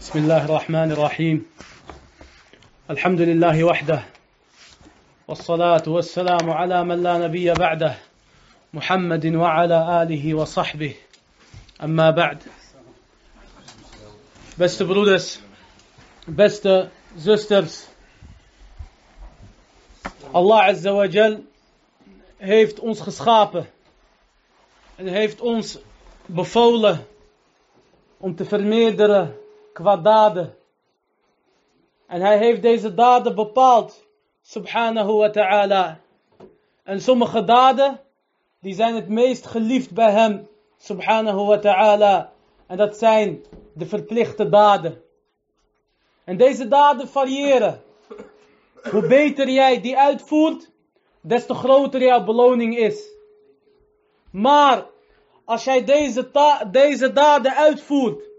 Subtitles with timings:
[0.00, 1.46] بسم الله الرحمن الرحيم
[2.90, 4.02] الحمد لله وحده
[5.28, 7.94] والصلاة والسلام على من لا نبي بعده
[8.74, 10.94] محمد وعلى آله وصحبه
[11.82, 12.38] أما بعد
[14.56, 15.40] Beste broeders,
[16.26, 17.86] beste zusters.
[20.32, 21.44] Allah Azza wa Jal
[22.38, 23.66] heeft ons geschapen.
[24.96, 25.78] En heeft ons
[26.26, 27.06] bevolen
[28.18, 29.39] om te vermeerderen
[29.72, 30.54] qua daden.
[32.06, 34.06] En hij heeft deze daden bepaald,
[34.42, 36.00] subhanahu wa ta'ala.
[36.82, 38.00] En sommige daden,
[38.60, 40.48] die zijn het meest geliefd bij hem,
[40.78, 42.32] subhanahu wa ta'ala.
[42.66, 45.02] En dat zijn de verplichte daden.
[46.24, 47.82] En deze daden variëren.
[48.90, 50.70] Hoe beter jij die uitvoert,
[51.20, 53.08] des te groter jouw beloning is.
[54.30, 54.86] Maar
[55.44, 56.30] als jij deze,
[56.70, 58.29] deze daden uitvoert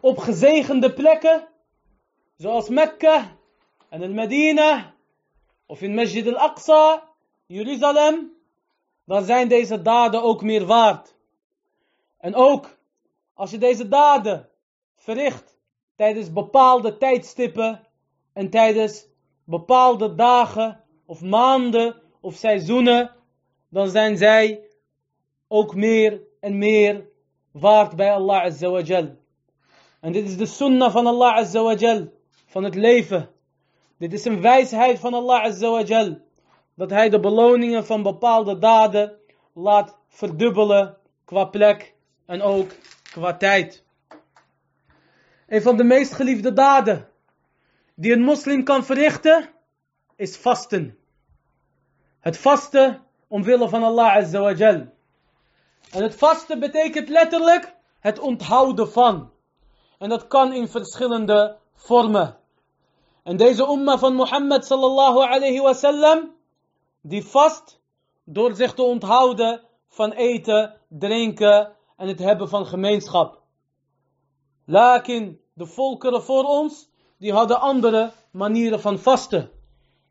[0.00, 1.48] op gezegende plekken,
[2.36, 3.36] zoals Mekka
[3.88, 4.94] en el Medina,
[5.66, 7.08] of in Masjid al-Aqsa,
[7.46, 8.32] Jeruzalem,
[9.04, 11.14] dan zijn deze daden ook meer waard.
[12.18, 12.78] En ook
[13.34, 14.48] als je deze daden
[14.96, 15.56] verricht
[15.96, 17.86] tijdens bepaalde tijdstippen
[18.32, 19.06] en tijdens
[19.44, 23.14] bepaalde dagen of maanden of seizoenen,
[23.68, 24.68] dan zijn zij
[25.48, 27.08] ook meer en meer
[27.50, 29.19] waard bij Allah Azza wa Jal.
[30.00, 32.08] En dit is de sunnah van Allah Azza
[32.46, 33.30] van het leven.
[33.98, 36.18] Dit is een wijsheid van Allah Azza
[36.74, 39.18] dat hij de beloningen van bepaalde daden
[39.52, 41.94] laat verdubbelen qua plek
[42.26, 42.70] en ook
[43.02, 43.84] qua tijd.
[45.46, 47.08] Een van de meest geliefde daden
[47.94, 49.48] die een moslim kan verrichten,
[50.16, 50.98] is vasten.
[52.20, 54.48] Het vasten omwille van Allah Azza.
[55.90, 59.30] En het vasten betekent letterlijk het onthouden van.
[60.00, 62.38] En dat kan in verschillende vormen.
[63.22, 66.34] En deze umma van Mohammed sallallahu alayhi wa sallam,
[67.00, 67.80] die vast
[68.24, 73.42] door zich te onthouden van eten, drinken en het hebben van gemeenschap.
[74.64, 79.50] Lakin de volkeren voor ons, die hadden andere manieren van vasten.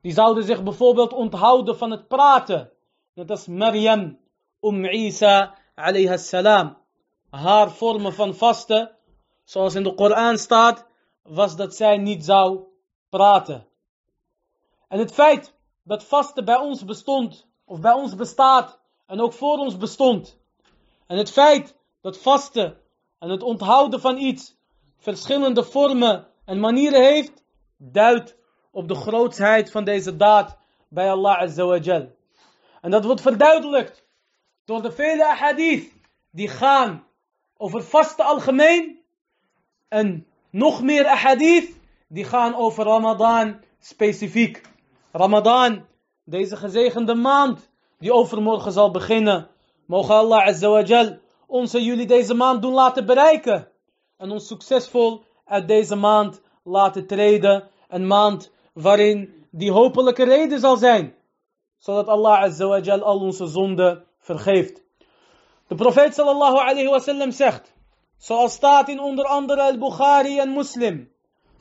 [0.01, 2.71] Die zouden zich bijvoorbeeld onthouden van het praten.
[3.13, 4.19] Net als Maryam,
[4.61, 6.77] Um Isa alayha salam.
[7.29, 8.97] Haar vormen van vasten,
[9.49, 10.85] zoals in de Koran staat,
[11.23, 12.63] was dat zij niet zou
[13.09, 13.67] praten.
[14.87, 19.57] En het feit dat vasten bij ons bestond, of bij ons bestaat, en ook voor
[19.57, 20.37] ons bestond.
[21.07, 22.77] En het feit dat vasten
[23.19, 24.55] en het onthouden van iets
[24.97, 27.43] verschillende vormen en manieren heeft,
[27.77, 28.35] duidt
[28.71, 32.15] op de grootsheid van deze daad bij Allah Azza wa Jal.
[32.81, 34.05] En dat wordt verduidelijkt
[34.65, 35.91] door de vele ahadith
[36.31, 37.07] die gaan
[37.57, 38.98] over vasten algemeen
[39.89, 41.77] en nog meer ahadith
[42.07, 44.61] die gaan over Ramadan specifiek.
[45.11, 45.85] Ramadan,
[46.23, 49.47] deze gezegende maand die overmorgen zal beginnen.
[49.85, 51.17] Mogen Allah Azza wa Jal
[51.47, 53.67] ons en jullie deze maand doen laten bereiken.
[54.17, 57.69] En ons succesvol uit deze maand laten treden.
[57.87, 61.15] Een maand waarin die hopelijke reden zal zijn.
[61.77, 64.81] Zodat Allah Azza wa Jal al onze zonden vergeeft.
[65.67, 67.73] De profeet sallallahu alayhi wa sallam zegt.
[68.19, 71.11] Zoals staat in onder andere al-Bukhari en Muslim.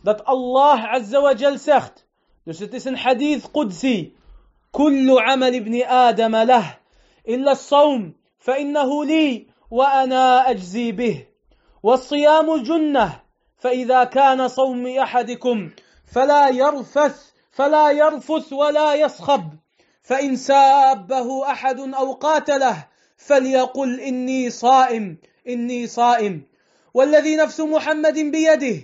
[0.02, 2.06] Dat Allah Azza wa Jal zegt.
[2.44, 4.16] Dus het is een hadith Qudsi.
[4.72, 6.78] كل عمل ابن آدم له
[7.28, 11.26] إلا الصوم فإنه لي وأنا أجزي به
[11.82, 13.20] والصيام جنة
[13.56, 15.70] فإذا كان صوم أحدكم
[16.12, 19.42] فلا يرفث فلا يرفث ولا يصخب
[20.02, 22.86] فإن سابه أحد أو قاتله
[23.16, 25.18] فليقل إني صائم
[25.48, 26.47] إني صائم
[26.98, 28.76] والذي نفس محمد بيده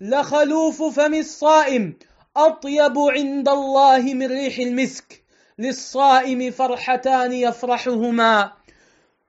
[0.00, 1.98] لخلوف فم الصائم
[2.36, 5.24] أطيب عند الله من ريح المسك
[5.58, 8.52] للصائم فرحتان يفرحهما.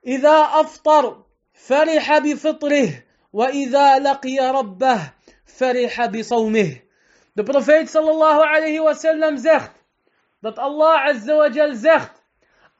[0.06, 1.22] إذا أفطر
[1.54, 2.88] فرح بفطره
[3.32, 5.00] وإذا لقي ربه
[5.58, 6.70] فرح بصومه.
[7.36, 9.72] De profeet sallallahu alayhi wa sallam zegt
[10.42, 12.12] dat Allah wa jal zegt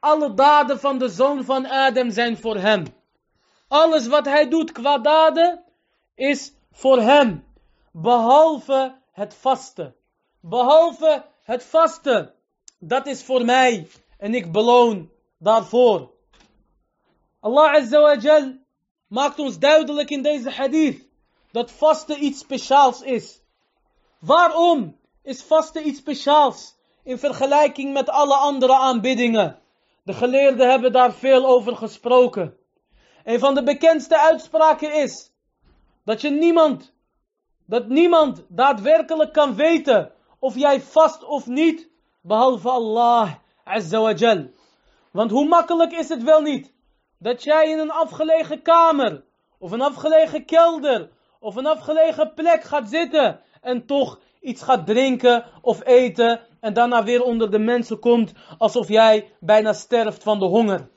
[0.00, 3.01] alle daden van de zoon van Adam zijn voor hem.
[3.72, 5.64] Alles wat hij doet qua daden
[6.14, 7.44] is voor hem.
[7.92, 9.94] Behalve het vasten.
[10.40, 12.34] Behalve het vasten.
[12.78, 13.88] Dat is voor mij.
[14.18, 16.10] En ik beloon daarvoor.
[17.40, 18.52] Allah Azza wa Jal
[19.06, 21.08] maakt ons duidelijk in deze hadith
[21.50, 23.40] dat vasten iets speciaals is.
[24.18, 26.74] Waarom is vasten iets speciaals
[27.04, 29.58] in vergelijking met alle andere aanbiddingen?
[30.02, 32.60] De geleerden hebben daar veel over gesproken.
[33.24, 35.32] Een van de bekendste uitspraken is
[36.04, 36.92] dat je niemand
[37.66, 41.88] dat niemand daadwerkelijk kan weten of jij vast of niet,
[42.20, 43.30] behalve Allah
[43.64, 44.50] Azza wa Jal.
[45.10, 46.72] Want hoe makkelijk is het wel niet
[47.18, 49.24] dat jij in een afgelegen kamer,
[49.58, 51.10] of een afgelegen kelder,
[51.40, 57.04] of een afgelegen plek gaat zitten en toch iets gaat drinken of eten en daarna
[57.04, 60.88] weer onder de mensen komt alsof jij bijna sterft van de honger.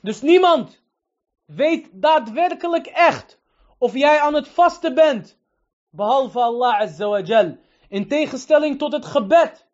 [0.00, 0.81] Dus niemand
[1.54, 3.38] weet daadwerkelijk echt
[3.78, 5.38] of jij aan het vasten bent,
[5.90, 7.56] behalve Allah Azza wa Jal.
[7.88, 9.66] In tegenstelling tot het gebed,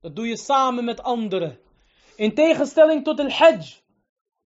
[0.00, 1.58] dat doe je samen met anderen.
[2.16, 3.80] In tegenstelling tot het hajj,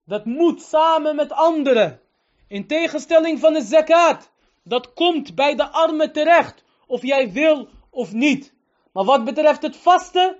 [0.05, 1.99] dat moet samen met anderen.
[2.47, 4.31] In tegenstelling van de zakat,
[4.63, 8.53] dat komt bij de armen terecht, of jij wil of niet.
[8.93, 10.37] Maar wat betreft het vasten,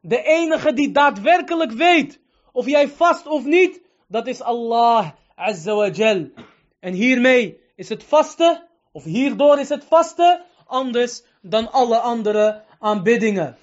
[0.00, 2.20] de enige die daadwerkelijk weet
[2.52, 5.10] of jij vast of niet, dat is Allah
[5.41, 6.29] Azza wa Jal.
[6.79, 13.57] En hiermee is het vasten, of hierdoor is het vasten, anders dan alle andere aanbiddingen.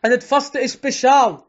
[0.00, 1.46] En het vasten is speciaal.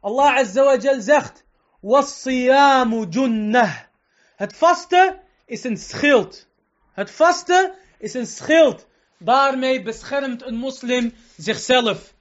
[0.00, 1.44] Allah Azza wa Jal zegt,
[1.82, 3.88] وَالصِّيَامُ جُنَّةٌ
[4.36, 6.46] Het vasten is een schild.
[6.92, 8.86] Het vasten is een schild.
[9.18, 12.14] Daarmee beschermt een moslim zichzelf.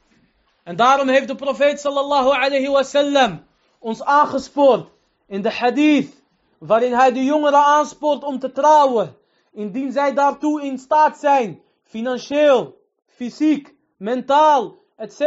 [0.63, 3.45] En daarom heeft de profeet sallallahu alayhi wasallam
[3.80, 4.89] ons aangespoord
[5.27, 6.13] in de hadith
[6.66, 9.16] waarin hij de jongeren aanspoort om te trouwen,
[9.52, 12.76] indien zij daartoe in staat zijn, financieel,
[13.06, 15.19] fysiek, mentaal, etc.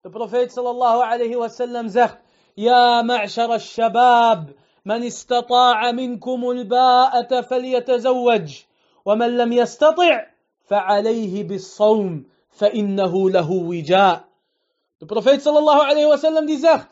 [0.00, 2.16] De profeet sallallahu alayhi wasallam zegt,
[2.54, 4.54] Ja ma'shar al-shabab,
[4.86, 8.62] من استطاع منكم الباءة فليتزوج
[9.04, 10.26] ومن لم يستطع
[10.64, 14.24] فعليه بالصوم فإنه له وجاء
[15.00, 16.88] De profeet sallallahu alayhi wasallam die zegt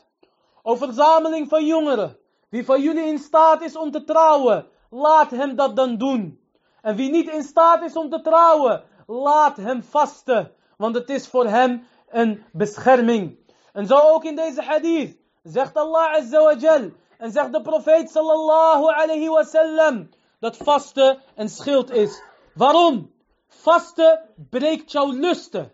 [0.62, 2.17] over verzameling van jongeren.
[2.55, 6.41] Wie van jullie in staat is om te trouwen, laat hem dat dan doen.
[6.83, 10.53] En wie niet in staat is om te trouwen, laat hem vasten.
[10.77, 13.39] Want het is voor hem een bescherming.
[13.73, 16.91] En zo ook in deze hadith zegt Allah azza wa jal.
[17.19, 20.09] En zegt de profeet sallallahu alayhi wasallam.
[20.41, 22.23] Dat vasten een schild is.
[22.55, 23.12] Waarom?
[23.49, 24.21] Vasten
[24.51, 25.73] breekt jouw lusten.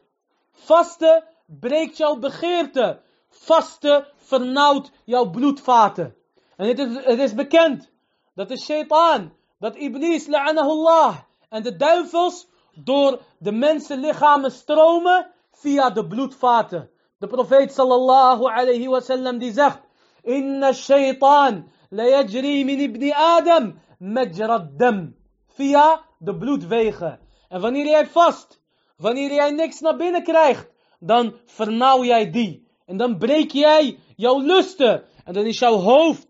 [0.51, 3.01] Vasten breekt jouw begeerte.
[3.29, 6.19] Vasten vernauwt jouw bloedvaten.
[6.61, 7.91] En het is, het is bekend
[8.35, 11.17] dat de shaitaan, dat iblis, la'anahullah,
[11.49, 16.91] en de duivels door de mensenlichamen stromen via de bloedvaten.
[17.19, 19.81] De profeet sallallahu alayhi wasallam die zegt,
[20.23, 25.15] Inna shaitaan la yajri min ibn Adam majrad dam.
[25.47, 27.21] Via de bloedwegen.
[27.49, 28.61] En wanneer jij vast,
[28.97, 32.69] wanneer jij niks naar binnen krijgt, dan vernauw jij die.
[32.87, 35.05] En dan breek jij jouw lusten.
[35.25, 36.30] En dan is jouw hoofd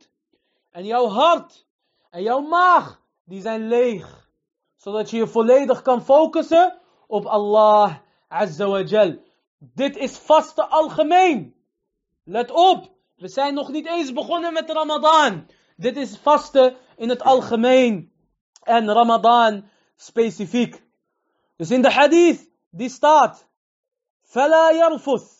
[0.71, 1.65] en jouw hart
[2.09, 4.29] en jouw maag, die zijn leeg.
[4.75, 7.95] Zodat je je volledig kan focussen op Allah
[8.27, 9.17] Azza wa Jal.
[9.57, 11.55] Dit is vaste algemeen.
[12.23, 15.47] Let op, we zijn nog niet eens begonnen met Ramadan.
[15.75, 18.13] Dit is vasten in het algemeen.
[18.63, 20.83] En Ramadan specifiek.
[21.55, 23.47] Dus in de hadith, die staat.
[24.35, 25.35] فلا يرفث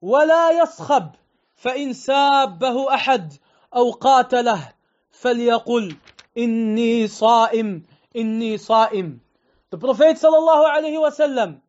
[0.00, 1.10] ولا يصخب
[1.54, 3.32] فإن سابه أحد
[3.74, 4.72] أو قاتله
[5.10, 5.96] فليقل
[6.38, 7.82] إني صائم
[8.16, 9.20] إني صائم
[9.68, 11.60] De profeet sallallahu alayhi wasallam,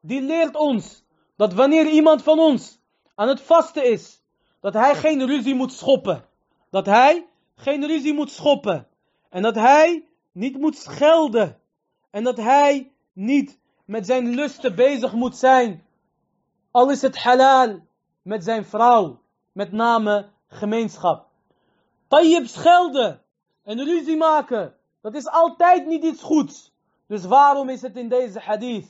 [0.00, 1.04] die leert ons
[1.36, 2.78] dat wanneer iemand van ons
[3.14, 4.22] aan het vasten is,
[4.60, 6.24] dat hij geen ruzie moet schoppen.
[6.70, 8.86] Dat hij geen ruzie moet schoppen.
[9.30, 11.58] En dat hij niet moet schelden.
[12.10, 15.84] En dat hij niet met zijn lusten bezig moet zijn.
[16.70, 17.80] Al is het halal
[18.22, 19.20] met zijn vrouw.
[19.52, 21.28] Met name gemeenschap.
[22.11, 23.21] Tayyib schelden
[23.63, 24.73] en ruzie maken.
[25.01, 26.73] Dat is altijd niet iets goeds.
[27.07, 28.87] Dus waarom is het in deze hadith?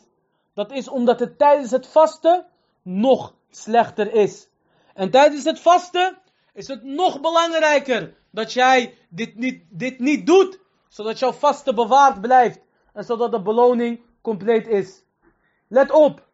[0.54, 2.46] Dat is omdat het tijdens het vasten
[2.82, 4.50] nog slechter is.
[4.94, 6.18] En tijdens het vasten
[6.54, 10.60] is het nog belangrijker dat jij dit niet, dit niet doet,
[10.90, 12.60] zodat jouw vasten bewaard blijft
[12.94, 15.04] en zodat de beloning compleet is.
[15.68, 16.28] Let op.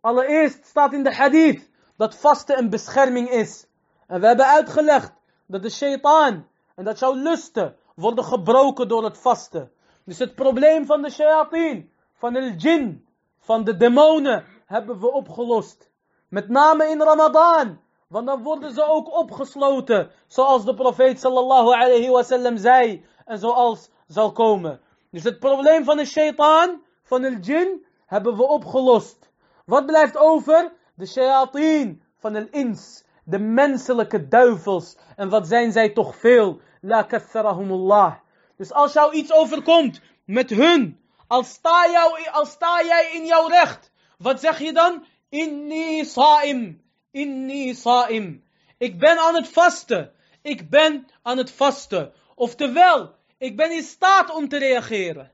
[0.00, 3.66] Allereerst staat in de hadith dat vasten een bescherming is.
[4.06, 5.19] En we hebben uitgelegd
[5.50, 9.72] dat de shaitaan en dat jouw lusten worden gebroken door het vasten.
[10.04, 13.06] Dus het probleem van de shayateen, van de jinn,
[13.38, 15.90] van de demonen hebben we opgelost.
[16.28, 17.80] Met name in Ramadan.
[18.06, 20.10] Want dan worden ze ook opgesloten.
[20.26, 23.04] Zoals de profeet sallallahu alayhi wasallam zei.
[23.24, 24.80] En zoals zal komen.
[25.10, 29.30] Dus het probleem van de shaitaan, van de jinn, hebben we opgelost.
[29.64, 30.72] Wat blijft over?
[30.94, 33.04] De shayateen van de ins.
[33.30, 34.96] De menselijke duivels.
[35.16, 36.60] En wat zijn zij toch veel.
[36.80, 38.14] La katharahumullah.
[38.56, 41.00] Dus als jou iets overkomt met hun.
[41.26, 45.04] Als sta, jou, sta jij in jouw recht, wat zeg je dan?
[45.28, 46.82] Inni sa'im.
[47.10, 48.44] Inni sa'im.
[48.78, 50.12] Ik ben aan het vasten.
[50.42, 52.12] Ik ben aan het vasten.
[52.34, 55.32] Oftewel, ik ben in staat om te reageren.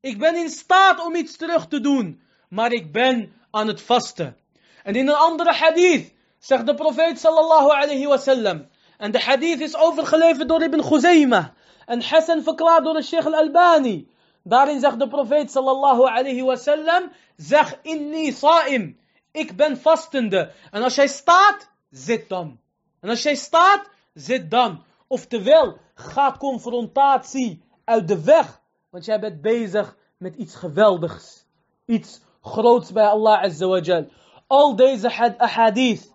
[0.00, 2.22] Ik ben in staat om iets terug te doen.
[2.48, 4.36] Maar ik ben aan het vasten.
[4.82, 6.13] En in een andere hadith
[6.44, 8.68] zegt de profeet sallallahu alayhi wasallam.
[8.98, 11.46] En de hadith is overgeleverd door Ibn Khuzaymah.
[11.86, 14.08] En Hassan verklaard door de Sheikh al-Albani.
[14.42, 17.10] Daarin zegt de profeet sallallahu alayhi wasallam.
[17.36, 18.98] Zeg inni sa'im.
[19.32, 20.52] Ik ben vastende.
[20.70, 22.58] En als jij staat, zit dan.
[23.00, 24.82] En als jij staat, zit dan.
[25.06, 28.60] Oftewel, ga confrontatie uit de weg.
[28.90, 31.44] Want jij bent bezig met iets geweldigs.
[31.86, 34.04] Iets groots bij Allah Azza wa.
[34.46, 36.12] Al deze hadith.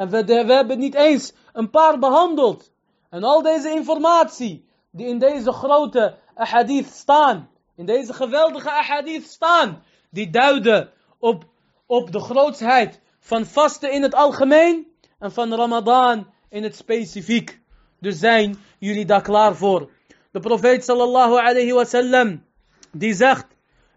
[0.00, 2.72] En we, we hebben niet eens een paar behandeld.
[3.10, 7.50] En al deze informatie die in deze grote ahadith staan.
[7.76, 9.82] In deze geweldige ahadith staan.
[10.10, 11.44] Die duiden op,
[11.86, 14.86] op de grootsheid van vasten in het algemeen.
[15.18, 17.60] En van Ramadan in het specifiek.
[17.98, 19.90] Dus zijn jullie daar klaar voor.
[20.30, 22.44] De profeet sallallahu alayhi wa sallam.
[22.92, 23.46] Die zegt.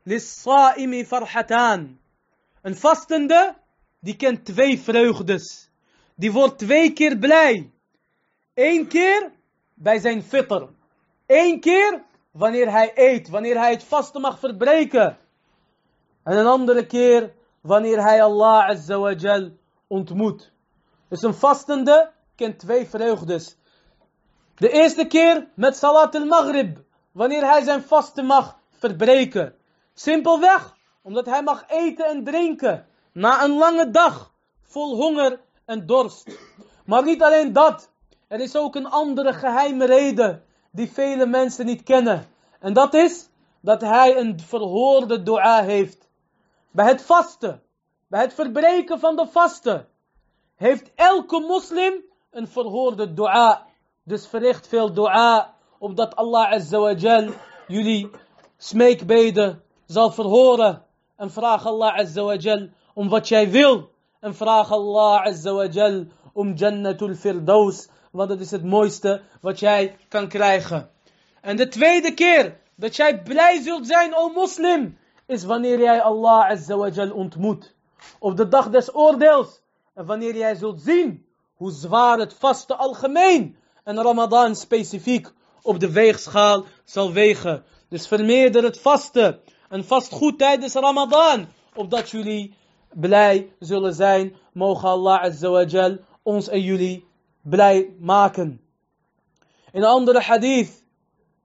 [0.04, 2.00] Lissa'imi farhatan.
[2.62, 3.56] Een vastende.
[4.00, 5.63] Die kent twee vreugdes.
[6.16, 7.72] Die wordt twee keer blij.
[8.54, 9.32] Eén keer
[9.74, 10.70] bij zijn fitter.
[11.26, 13.30] Eén keer wanneer hij eet.
[13.30, 15.18] Wanneer hij het vasten mag verbreken.
[16.24, 19.50] En een andere keer wanneer hij Allah Azza wa Jal
[19.88, 20.52] ontmoet.
[21.08, 23.58] Dus een vastende kent twee vreugdes.
[24.56, 26.78] De eerste keer met Salat al-Maghrib.
[27.12, 29.56] Wanneer hij zijn vasten mag verbreken.
[29.94, 32.88] Simpelweg omdat hij mag eten en drinken.
[33.12, 36.38] Na een lange dag vol honger en dorst.
[36.86, 37.92] Maar niet alleen dat.
[38.28, 42.28] Er is ook een andere geheime reden die vele mensen niet kennen.
[42.60, 43.30] En dat is
[43.62, 46.10] dat hij een verhoorde dua heeft.
[46.72, 47.62] Bij het vasten,
[48.08, 49.88] bij het verbreken van de vasten,
[50.56, 51.94] heeft elke moslim
[52.32, 53.66] een verhoorde dua.
[54.04, 57.30] Dus verricht veel dua, opdat Allah Azza wa Jal
[57.68, 58.10] jullie
[58.58, 60.86] smeekbeden zal verhoren.
[61.16, 63.93] En vraag Allah Azza wa Jal om wat jij wil.
[64.24, 67.88] En vraag Allah Azza wa Jal om Jannatul Firdaus.
[68.12, 70.90] Want dat is het mooiste wat jij kan krijgen.
[71.42, 76.50] En de tweede keer dat jij blij zult zijn, o moslim, is wanneer jij Allah
[76.50, 77.76] Azza wa Jal ontmoet.
[78.20, 79.62] Op de dag des oordeels.
[79.94, 85.92] En wanneer jij zult zien hoe zwaar het vasten algemeen en Ramadan specifiek op de
[85.92, 87.64] weegschaal zal wegen.
[87.90, 89.40] Dus vermeerder het vasten
[89.70, 92.62] en vast goed tijdens Ramadan, opdat jullie
[92.94, 94.36] blij zullen zijn.
[94.54, 97.08] Mogen Allah Azza wa Jal ons en jullie
[97.42, 98.62] blij maken.
[99.72, 100.84] In een andere hadith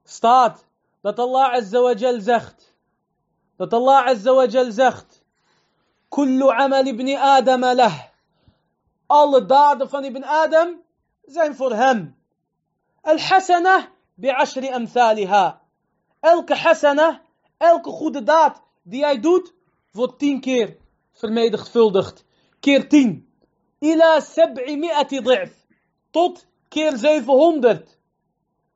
[0.03, 0.65] staat
[1.01, 2.73] dat Allah Azza wa Jal zegt.
[3.55, 5.23] Dat Allah Azza wa Jal zegt.
[6.09, 7.99] Kullu amal ibn Adam lah.
[9.07, 10.81] Alle daden van ibn Adam
[11.25, 12.15] zijn voor hem.
[13.01, 15.61] Al-hasana bi'ashri amthaliha.
[16.19, 17.21] Elke hasana,
[17.57, 19.53] elke goede daad die jij doet,
[19.91, 20.77] wordt tien keer
[21.18, 22.24] vermenigvuldigd.
[22.60, 23.12] Keer tien.
[23.80, 25.52] Ila sab'i mi'ati di'f.
[26.10, 27.98] Tot keer 700.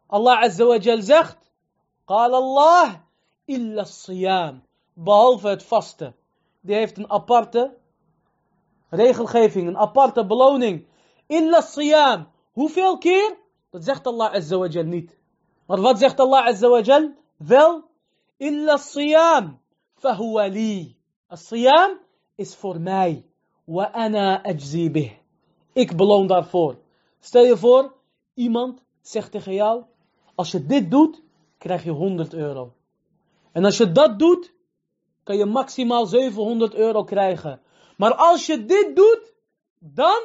[0.08, 1.38] Allah Azza wa Jal zegt.
[2.08, 3.00] قال Allah
[3.46, 4.62] illa siyam.
[4.94, 6.14] Behalve het vasten.
[6.60, 7.76] Die heeft een aparte
[8.90, 10.86] regelgeving, een aparte beloning.
[11.26, 12.26] Illa siyam.
[12.52, 13.36] Hoeveel keer?
[13.70, 15.16] Dat zegt Allah Azza wa Jal niet.
[15.66, 17.12] Maar wat zegt Allah Azza wa Jal?
[17.36, 17.82] Wel,
[18.36, 19.58] illa siyam.
[19.98, 20.96] Fahuwa li.
[21.28, 21.98] As-siyam
[22.35, 23.25] is voor mij.
[25.73, 26.77] Ik beloon daarvoor.
[27.19, 27.93] Stel je voor,
[28.33, 29.83] iemand zegt tegen jou,
[30.35, 31.21] als je dit doet,
[31.57, 32.73] krijg je 100 euro.
[33.51, 34.53] En als je dat doet,
[35.23, 37.61] kan je maximaal 700 euro krijgen.
[37.97, 39.33] Maar als je dit doet,
[39.79, 40.21] dan,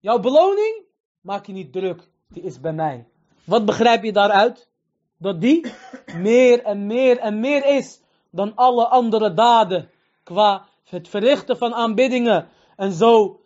[0.00, 0.84] jouw beloning,
[1.20, 2.08] maak je niet druk.
[2.28, 3.06] Die is bij mij.
[3.44, 4.68] Wat begrijp je daaruit?
[5.16, 5.72] Dat die
[6.14, 8.00] meer en meer en meer is
[8.30, 9.90] dan alle andere daden.
[10.22, 12.47] Qua het verrichten van aanbiddingen.
[12.75, 13.41] En zo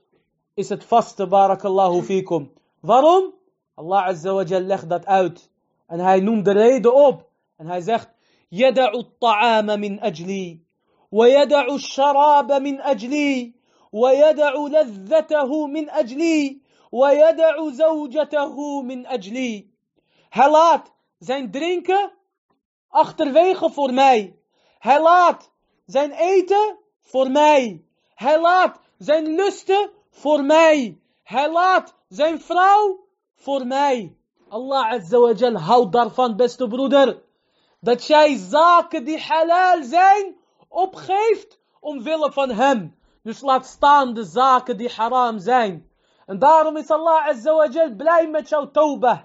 [0.53, 2.51] is het vaste, barakallahu fikum.
[2.79, 3.33] Waarom?
[3.75, 5.49] Allah Azza wa Jal legt dat uit.
[5.87, 7.29] En hij noemt de reden op.
[7.57, 8.09] En hij zegt,
[8.51, 10.59] يدع الطعام من أجلي
[11.11, 13.53] ويدع الشراب من أجلي
[13.93, 16.57] ويدع لذته من أجلي
[16.91, 19.69] ويدع زوجته من أجلي
[20.29, 22.11] Hij laat zijn drinken
[22.87, 24.39] achterwege voor mij.
[24.79, 25.51] Hij laat
[25.85, 27.84] zijn eten voor mij.
[28.14, 30.98] Hij laat zijn lusten voor mij.
[31.22, 34.16] Hij laat zijn vrouw voor mij.
[34.48, 37.22] Allah Azza wa houdt daarvan, beste broeder.
[37.80, 40.36] dat jij zaken die halal zijn,
[40.68, 42.96] opgeeft omwille van hem.
[43.22, 45.90] Dus laat staan de zaken die haram zijn.
[46.26, 49.18] En daarom is Allah Azza blij met jouw tawbah.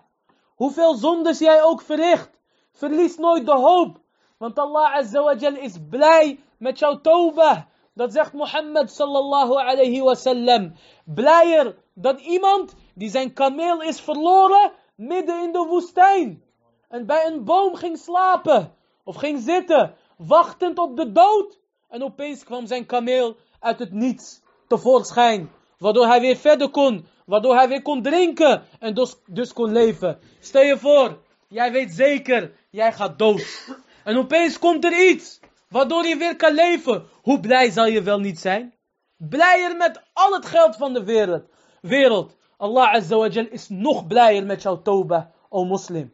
[0.56, 2.30] Hoeveel zondes jij ook verricht,
[2.72, 4.00] verlies nooit de hoop.
[4.38, 7.62] Want Allah Azza is blij met jouw tawbah.
[7.94, 10.74] Dat zegt Mohammed sallallahu alayhi wasallam.
[11.06, 16.44] Blijer dan iemand die zijn kameel is verloren midden in de woestijn.
[16.90, 18.74] En bij een boom ging slapen.
[19.04, 21.60] Of ging zitten, wachtend op de dood.
[21.90, 25.52] En opeens kwam zijn kameel uit het niets tevoorschijn.
[25.78, 27.08] Waardoor hij weer verder kon.
[27.26, 28.64] Waardoor hij weer kon drinken.
[28.80, 30.20] En dus, dus kon leven.
[30.40, 33.68] Stel je voor, jij weet zeker, jij gaat dood.
[34.04, 35.39] En opeens komt er iets.
[35.70, 37.08] Waardoor je weer kan leven.
[37.22, 38.74] Hoe blij zal je wel niet zijn?
[39.18, 41.44] Blijer met al het geld van de wereld.
[41.82, 42.38] wereld.
[42.58, 46.14] Allah Azza wa Jal is nog blijer met jouw toba, o moslim.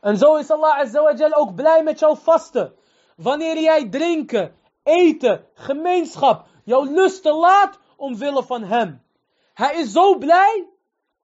[0.00, 2.74] En zo is Allah Azza wa Jal ook blij met jouw vasten.
[3.16, 9.02] Wanneer jij drinken, eten, gemeenschap, jouw lusten laat omwille van hem.
[9.54, 10.68] Hij is zo blij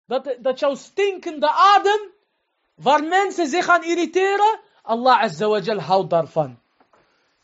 [0.06, 2.00] dat, dat jouw stinkende adem,
[2.74, 6.59] waar mensen zich aan irriteren, Allah Azza wa Jal houdt daarvan.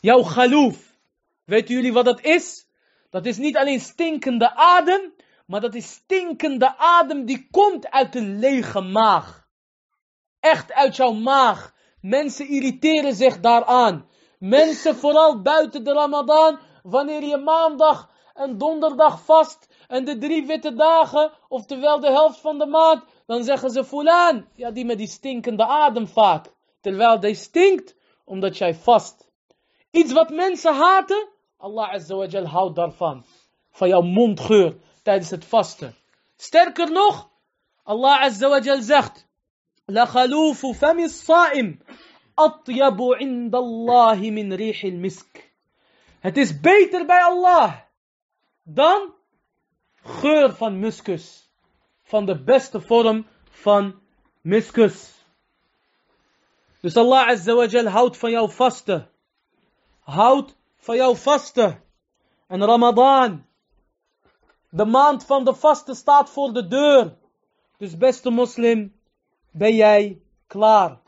[0.07, 0.99] Jouw galoof.
[1.45, 2.67] Weten jullie wat dat is?
[3.11, 5.15] Dat is niet alleen stinkende adem,
[5.47, 9.49] maar dat is stinkende adem die komt uit een lege maag.
[10.41, 11.75] Echt uit jouw maag.
[12.01, 14.09] Mensen irriteren zich daaraan.
[14.39, 20.75] Mensen, vooral buiten de Ramadan, wanneer je maandag en donderdag vast en de drie witte
[20.75, 25.09] dagen, oftewel de helft van de maand, dan zeggen ze fulaan, ja die met die
[25.09, 26.47] stinkende adem vaak.
[26.81, 29.26] Terwijl die stinkt, omdat jij vast.
[29.97, 33.25] Iets wat mensen haten, Allah Azza wa Jal houdt daarvan.
[33.71, 35.95] Van jouw mondgeur tijdens het vasten.
[36.37, 37.31] Sterker nog,
[37.83, 39.27] Allah Azza wa Jal zegt,
[39.87, 41.81] La khalufu fami sa'im
[42.35, 45.51] atyabu inda Allah min rihil misk.
[46.21, 47.75] Het is beter bij Allah
[48.63, 49.15] dan
[50.03, 51.49] geur van muskus.
[52.03, 54.01] Van de beste vorm van
[54.41, 55.15] muskus.
[56.81, 59.15] Dus Allah Azza wa Jal houdt van jouw vasten.
[60.06, 61.84] Houd van jouw vasten.
[62.48, 63.46] En Ramadan,
[64.70, 67.18] de maand van de vasten staat voor de deur.
[67.78, 68.96] Dus beste moslim,
[69.52, 71.00] ben jij klaar.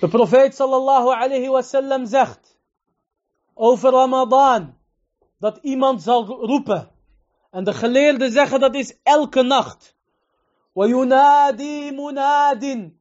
[0.00, 2.56] De profeet sallallahu alayhi wasallam zegt
[3.54, 4.76] over Ramadan
[5.38, 6.90] dat iemand zal roepen.
[7.50, 9.96] En de geleerden zeggen dat is elke nacht.
[10.78, 12.92] وينادي مناد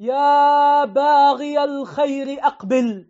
[0.00, 3.06] يا باغي الخير أقبل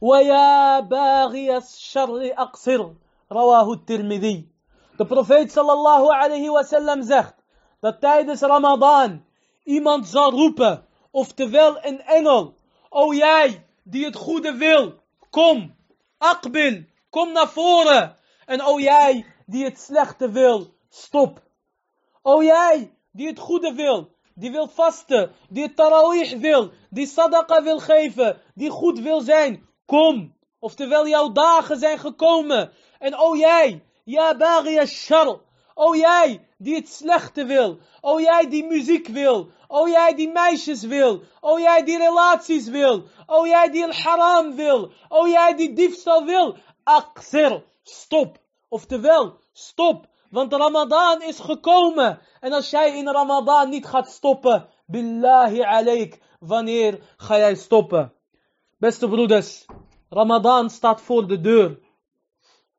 [0.00, 2.92] ويا باغي الشر أقصر
[3.32, 4.48] رواه الترمذي
[4.98, 7.34] De profeet sallallahu alayhi wasallam zegt
[7.80, 9.24] dat tijdens Ramadan
[9.64, 12.54] iemand zal roepen, oftewel een engel,
[12.88, 14.94] o jij die het goede wil,
[15.30, 15.74] kom,
[16.18, 18.16] akbil, kom naar voren.
[18.46, 21.42] En o jij die het slechte wil, stop.
[22.22, 27.78] O jij die het goede wil, die wil vasten, die tarawih wil, die sadaqa wil
[27.78, 30.34] geven, die goed wil zijn, kom.
[30.58, 32.72] Oftewel jouw dagen zijn gekomen.
[32.98, 35.40] En o jij, ja baghi shar,
[35.74, 40.82] o jij die het slechte wil, o jij die muziek wil, o jij die meisjes
[40.82, 45.72] wil, o jij die relaties wil, o jij die al haram wil, o jij die
[45.72, 48.38] diefstal wil, aksir, stop.
[48.68, 50.06] Oftewel, stop.
[50.32, 52.20] Want Ramadan is gekomen.
[52.40, 58.12] En als jij in Ramadan niet gaat stoppen, billahi alaik, wanneer ga jij stoppen?
[58.78, 59.64] Beste broeders,
[60.08, 61.78] Ramadan staat voor de deur.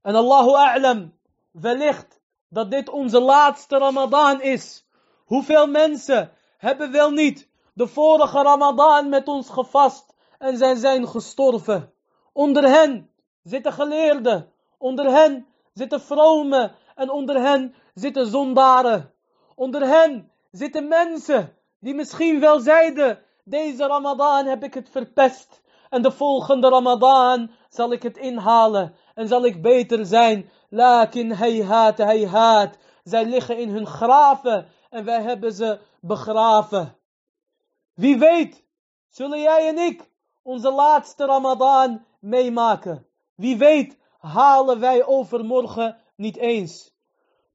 [0.02, 1.14] En Allahu a'lam,
[1.52, 4.86] wellicht dat dit onze laatste Ramadan is.
[5.26, 11.94] Hoeveel mensen hebben wel niet de vorige Ramadan met ons gevast en zijn zijn gestorven?
[12.32, 13.10] Onder hen
[13.44, 19.12] zitten geleerden, onder hen zitten vromen en onder hen zitten zondaren.
[19.56, 25.62] Onder hen zitten mensen die misschien wel zeiden, deze Ramadan heb ik het verpest.
[25.90, 30.50] En de volgende Ramadan zal ik het inhalen en zal ik beter zijn.
[30.70, 32.78] Lakin hayhat hayhat.
[33.04, 36.96] Zij liggen in hun graven en wij hebben ze begraven.
[37.94, 38.64] Wie weet,
[39.10, 40.10] zullen jij en ik
[40.42, 43.08] onze laatste Ramadan meemaken.
[43.36, 46.94] Wie weet, halen wij overmorgen niet eens.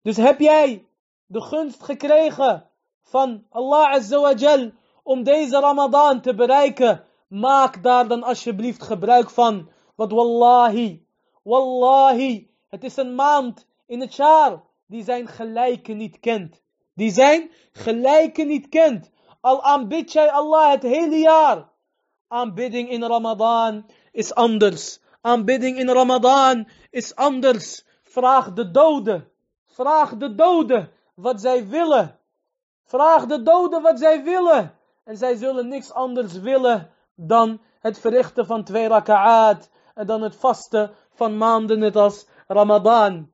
[0.03, 0.87] Dus heb jij
[1.27, 2.71] de gunst gekregen
[3.03, 4.71] van Allah Azza
[5.03, 9.71] om deze Ramadan te bereiken, maak daar dan alsjeblieft gebruik van.
[9.95, 11.07] Want wallahi,
[11.43, 16.63] wallahi, het is een maand in het jaar die zijn gelijke niet kent.
[16.95, 19.11] Die zijn gelijke niet kent.
[19.41, 21.69] Al aanbid jij Allah het hele jaar.
[22.29, 25.01] Aanbidding in Ramadan is anders.
[25.21, 27.85] Aanbidding in Ramadan is anders.
[28.09, 29.29] Vraag de doden.
[29.67, 32.19] Vraag de doden wat zij willen.
[32.85, 34.75] Vraag de doden wat zij willen.
[35.05, 39.71] En zij zullen niks anders willen dan het verrichten van twee raka'at.
[39.95, 43.33] En dan het vasten van maanden net als Ramadan.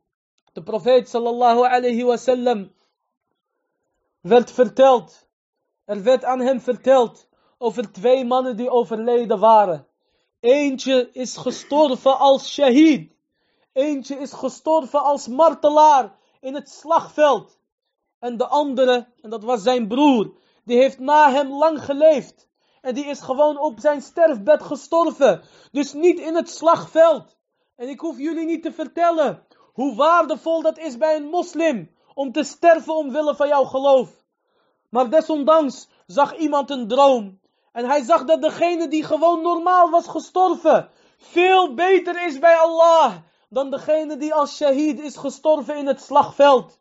[0.53, 2.73] De profeet sallallahu alayhi wasallam
[4.21, 5.29] werd verteld.
[5.85, 9.87] Er werd aan hem verteld over twee mannen die overleden waren.
[10.41, 13.14] Eentje is gestorven als shahid.
[13.75, 17.59] Eentje is gestorven als martelaar in het slagveld.
[18.19, 20.33] En de andere, en dat was zijn broer,
[20.65, 22.49] die heeft na hem lang geleefd.
[22.81, 25.43] En die is gewoon op zijn sterfbed gestorven.
[25.73, 27.37] Dus niet in het slagveld.
[27.77, 31.91] En ik hoef jullie niet te vertellen hoe waardevol dat is bij een moslim.
[32.15, 34.25] Om te sterven omwille van jouw geloof.
[34.89, 37.41] Maar desondanks zag iemand een droom.
[37.73, 40.91] En hij zag dat degene die gewoon normaal was gestorven.
[41.17, 43.15] Veel beter is bij Allah.
[43.55, 46.79] Dan degene die als shahid is gestorven in het slagveld.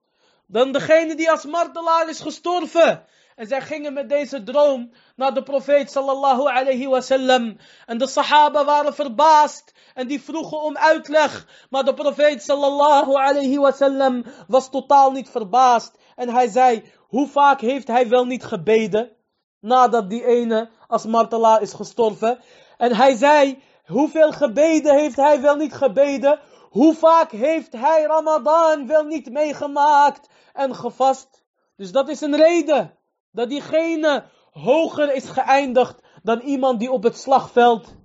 [0.47, 3.05] Dan degene die als martelaar is gestorven.
[3.35, 7.57] En zij gingen met deze droom naar de profeet sallallahu alayhi wasallam.
[7.85, 11.47] En de sahaba waren verbaasd en die vroegen om uitleg.
[11.69, 15.97] Maar de profeet sallallahu alayhi wasallam was totaal niet verbaasd.
[16.15, 19.11] En hij zei, hoe vaak heeft hij wel niet gebeden?
[19.59, 22.39] Nadat die ene als martelaar is gestorven.
[22.77, 26.39] En hij zei, hoeveel gebeden heeft hij wel niet gebeden?
[26.73, 31.43] Hoe vaak heeft hij Ramadan wel niet meegemaakt en gevast?
[31.75, 32.97] Dus dat is een reden
[33.31, 37.95] dat diegene hoger is geëindigd dan iemand die op het slagveld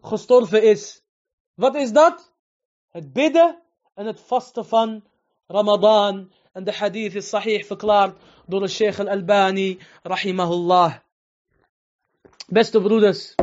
[0.00, 1.02] gestorven is.
[1.54, 2.32] Wat is dat?
[2.88, 3.62] Het bidden
[3.94, 5.04] en het vasten van
[5.46, 6.32] Ramadan.
[6.52, 10.94] En de hadith is sahih verklaard door de Sheikh al-Albani, rahimahullah.
[12.46, 13.34] Beste broeders,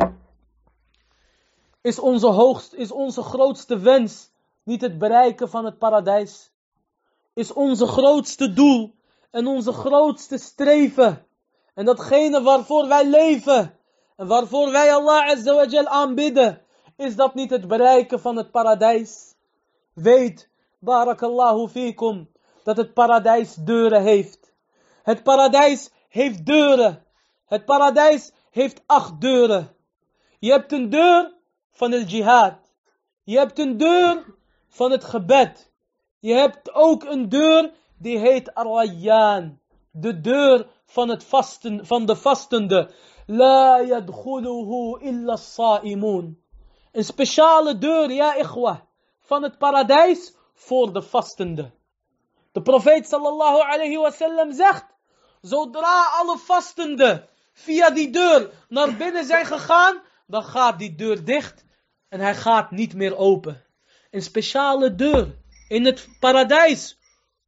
[1.80, 4.34] is onze hoogst, is onze grootste wens
[4.66, 6.52] niet het bereiken van het paradijs?
[7.34, 8.94] Is onze grootste doel
[9.30, 11.26] en onze grootste streven
[11.74, 13.78] en datgene waarvoor wij leven
[14.16, 16.62] en waarvoor wij Allah azawajal aanbidden,
[16.96, 19.34] is dat niet het bereiken van het paradijs?
[19.92, 20.48] Weet,
[20.78, 22.30] barakallahu fikum,
[22.62, 24.52] dat het paradijs deuren heeft.
[25.02, 27.04] Het paradijs heeft deuren.
[27.46, 29.76] Het paradijs heeft acht deuren.
[30.38, 31.32] Je hebt een deur
[31.72, 32.54] van het jihad.
[33.22, 34.24] Je hebt een deur
[34.76, 35.72] van het gebed.
[36.18, 39.60] Je hebt ook een deur die heet Arwayyan.
[39.90, 42.90] De deur van, het vasten, van de vastende.
[43.26, 46.42] La yadkhuluhu illa sa'imun.
[46.92, 48.86] Een speciale deur, ja ikhwa,
[49.20, 51.70] van het paradijs voor de vastende.
[52.52, 54.86] De profeet sallallahu alayhi wasallam zegt,
[55.40, 61.64] zodra alle vastenden via die deur naar binnen zijn gegaan, dan gaat die deur dicht
[62.08, 63.65] en hij gaat niet meer open.
[64.16, 65.36] Een speciale deur
[65.68, 66.98] in het paradijs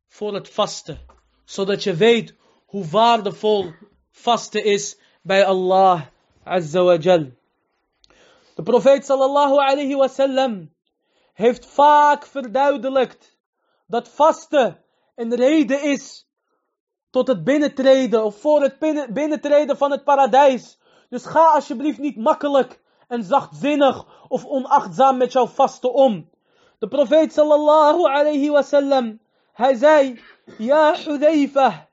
[0.06, 0.98] voor het vasten.
[1.44, 2.34] Zodat je weet
[2.66, 3.72] hoe waardevol
[4.10, 6.02] vasten is bij Allah
[6.44, 7.26] Azza wa Jal.
[8.54, 10.74] De profeet sallallahu alayhi wasallam
[11.32, 13.36] heeft vaak verduidelijkt
[13.86, 16.26] dat vasten een reden is
[17.10, 18.78] tot het binnentreden of voor het
[19.12, 20.78] binnentreden van het paradijs.
[21.08, 26.36] Dus ga alsjeblieft niet makkelijk en zachtzinnig of onachtzaam met jouw vasten om.
[26.79, 29.19] De profeet sallallahu alayhi wasallam,
[29.53, 30.19] hij zei,
[30.57, 31.89] ja Hudayfa,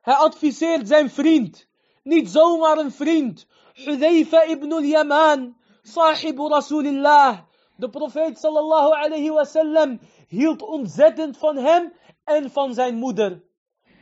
[0.00, 1.66] hij adviseert zijn vriend,
[2.02, 7.38] niet zomaar een vriend, Hudayfa ibn al-Yaman, sahibu Rasulillah.
[7.76, 11.92] De profeet sallallahu alayhi wasallam hield ontzettend van hem
[12.24, 13.42] en van zijn moeder.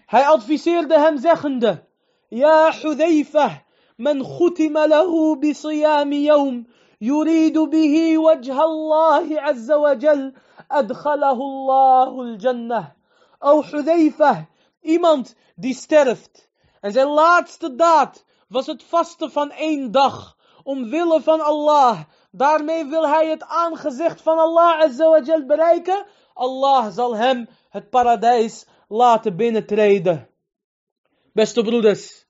[0.06, 1.84] Hij adviseerde hem zeggende,
[2.28, 3.66] Ja Hudayfa,
[3.98, 6.64] من ختم له بصيام يوم
[7.02, 10.32] يريد به وجه الله عز وجل
[10.70, 12.92] أدخله الله الجنة
[13.42, 14.46] أو حذيفة
[14.82, 16.48] iemand die sterft
[16.80, 21.98] en zijn laatste daad was het vasten van één dag omwille van Allah
[22.30, 27.90] daarmee wil hij het aangezicht van Allah azza wa jal bereiken Allah zal hem het
[27.90, 30.28] paradijs laten binnentreden
[31.32, 32.26] beste broeders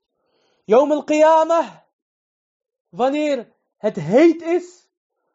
[0.69, 1.67] Yom al-Qiyamah,
[2.89, 3.47] wanneer
[3.78, 4.88] het heet is,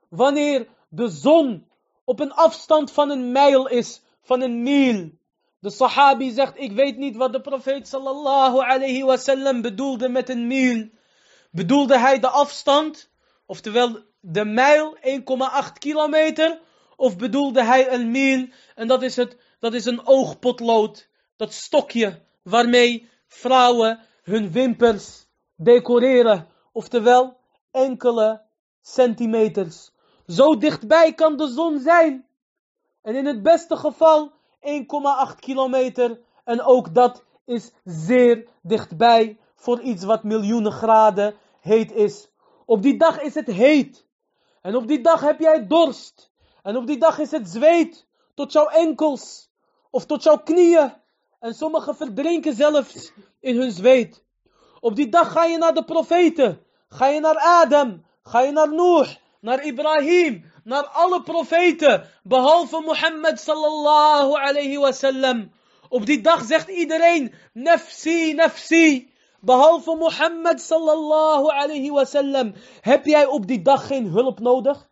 [0.09, 1.67] wanneer de zon
[2.03, 5.11] op een afstand van een mijl is, van een mil.
[5.59, 10.89] De sahabi zegt, ik weet niet wat de profeet sallallahu alayhi bedoelde met een mil.
[11.51, 13.09] Bedoelde hij de afstand,
[13.45, 15.01] oftewel de mijl, 1,8
[15.79, 16.59] kilometer,
[16.95, 22.21] of bedoelde hij een mil, en dat is, het, dat is een oogpotlood, dat stokje
[22.43, 25.25] waarmee vrouwen hun wimpers
[25.55, 26.47] decoreren.
[26.71, 27.38] Oftewel,
[27.71, 28.41] enkele
[28.81, 29.91] centimeters.
[30.27, 32.27] Zo dichtbij kan de zon zijn.
[33.01, 36.19] En in het beste geval 1,8 kilometer.
[36.43, 42.29] En ook dat is zeer dichtbij voor iets wat miljoenen graden heet is.
[42.65, 44.05] Op die dag is het heet.
[44.61, 46.31] En op die dag heb jij dorst.
[46.63, 49.49] En op die dag is het zweet tot jouw enkels
[49.89, 50.93] of tot jouw knieën.
[51.39, 54.23] En sommigen verdrinken zelfs in hun zweet.
[54.79, 56.63] Op die dag ga je naar de profeten.
[56.89, 58.05] Ga je naar Adam.
[58.23, 59.17] Ga je naar Noor.
[59.41, 60.51] Naar Ibrahim.
[60.63, 62.09] Naar alle profeten.
[62.23, 65.51] Behalve Mohammed sallallahu alayhi wasallam.
[65.89, 67.33] Op die dag zegt iedereen.
[67.53, 69.11] Nafsi, nafsi.
[69.39, 72.53] Behalve Mohammed sallallahu alayhi wasallam.
[72.81, 74.89] Heb jij op die dag geen hulp nodig?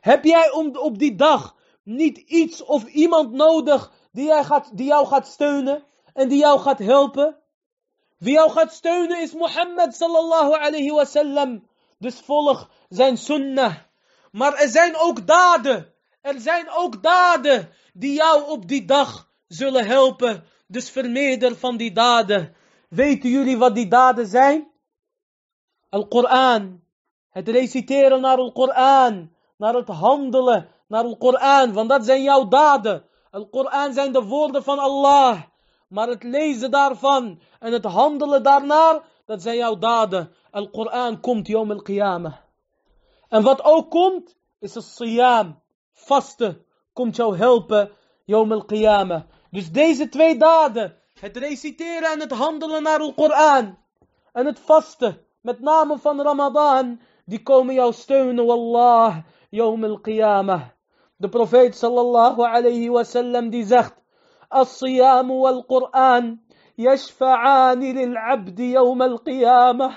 [0.00, 5.06] Heb jij op die dag niet iets of iemand nodig die, jij gaat, die jou
[5.06, 7.36] gaat steunen en die jou gaat helpen?
[8.18, 11.68] Wie jou gaat steunen is Mohammed sallallahu alayhi wasallam.
[11.98, 13.74] Dus volg zijn sunnah.
[14.30, 15.94] Maar er zijn ook daden.
[16.20, 20.44] Er zijn ook daden die jou op die dag zullen helpen.
[20.66, 22.54] Dus vermeerder van die daden.
[22.88, 24.70] Weten jullie wat die daden zijn?
[25.88, 26.82] Al-Quran.
[27.30, 29.34] Het reciteren naar Al-Quran.
[29.56, 31.72] Naar het handelen naar Al-Quran.
[31.72, 33.04] Want dat zijn jouw daden.
[33.30, 35.42] Al-Quran zijn de woorden van Allah.
[35.88, 40.32] Maar het lezen daarvan en het handelen daarnaar, dat zijn jouw daden.
[40.50, 42.34] Al-Quran komt Yom al-Qiyamah.
[43.28, 45.62] En wat ook komt, is het siyam.
[45.92, 47.90] Vasten komt jou helpen
[48.24, 49.22] Yom al-Qiyamah.
[49.50, 53.78] Dus deze twee daden, het reciteren en het handelen naar Al-Quran.
[54.32, 59.16] En het vasten, met name van Ramadan, die komen jou steunen, wallah,
[59.50, 60.62] Yom al-Qiyamah.
[61.16, 63.94] De profeet sallallahu alayhi wasallam die zegt,
[64.60, 66.38] الصيام والقرآن
[66.78, 69.90] يشفعان للعبد يوم القيامة.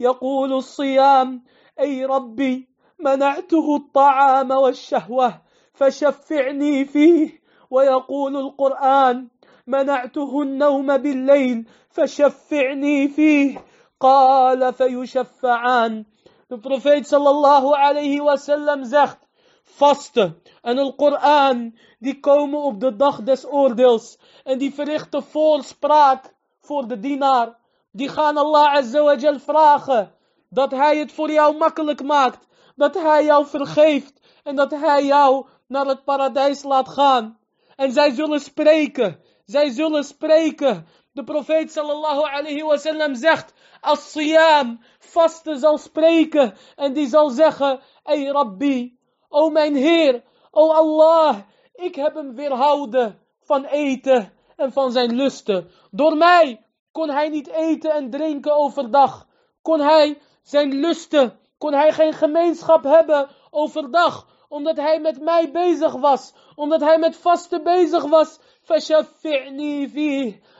[0.00, 1.42] يقول الصيام
[1.80, 2.68] أي ربي
[3.00, 5.40] منعته الطعام والشهوة
[5.74, 7.40] فشفعني فيه.
[7.70, 9.28] ويقول القرآن
[9.66, 13.64] منعته النوم بالليل فشفعني فيه.
[14.00, 16.04] قال فيشفعان.
[16.48, 19.20] profeet sallallahu alayhi wasallam zegt,
[19.68, 24.18] vasten en de Koran, die komen op de dag des oordeels.
[24.44, 27.56] En die verrichten voorspraak voor de dienaar.
[27.90, 30.14] Die gaan Allah azawajal vragen
[30.48, 32.46] dat hij het voor jou makkelijk maakt.
[32.76, 37.38] Dat hij jou vergeeft en dat hij jou naar het paradijs laat gaan.
[37.76, 39.20] En zij zullen spreken.
[39.44, 40.86] Zij zullen spreken.
[41.12, 47.80] De profeet sallallahu alayhi wasallam zegt, als siyam, vasten zal spreken en die zal zeggen,
[48.02, 48.97] ey Rabbi,
[49.28, 51.36] O mijn Heer, o Allah,
[51.74, 55.70] ik heb hem weerhouden van eten en van zijn lusten.
[55.90, 59.26] Door mij kon hij niet eten en drinken overdag.
[59.62, 64.26] Kon hij zijn lusten, kon hij geen gemeenschap hebben overdag.
[64.48, 66.34] Omdat hij met mij bezig was.
[66.54, 68.38] Omdat hij met vasten bezig was.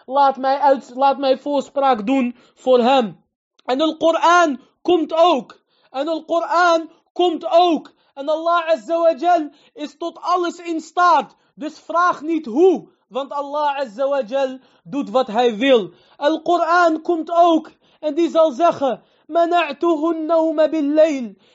[0.06, 3.24] Laat mij, uit, laat mij voorspraak doen voor hem.
[3.64, 5.60] En de Koran komt ook.
[5.90, 11.36] En de Koran komt ook en Allah Azza is tot alles in staat.
[11.54, 12.88] Dus vraag niet hoe.
[13.08, 15.90] Want Allah Azza doet wat hij wil.
[16.16, 17.70] Al-Quran komt ook.
[18.00, 19.02] En die zal zeggen.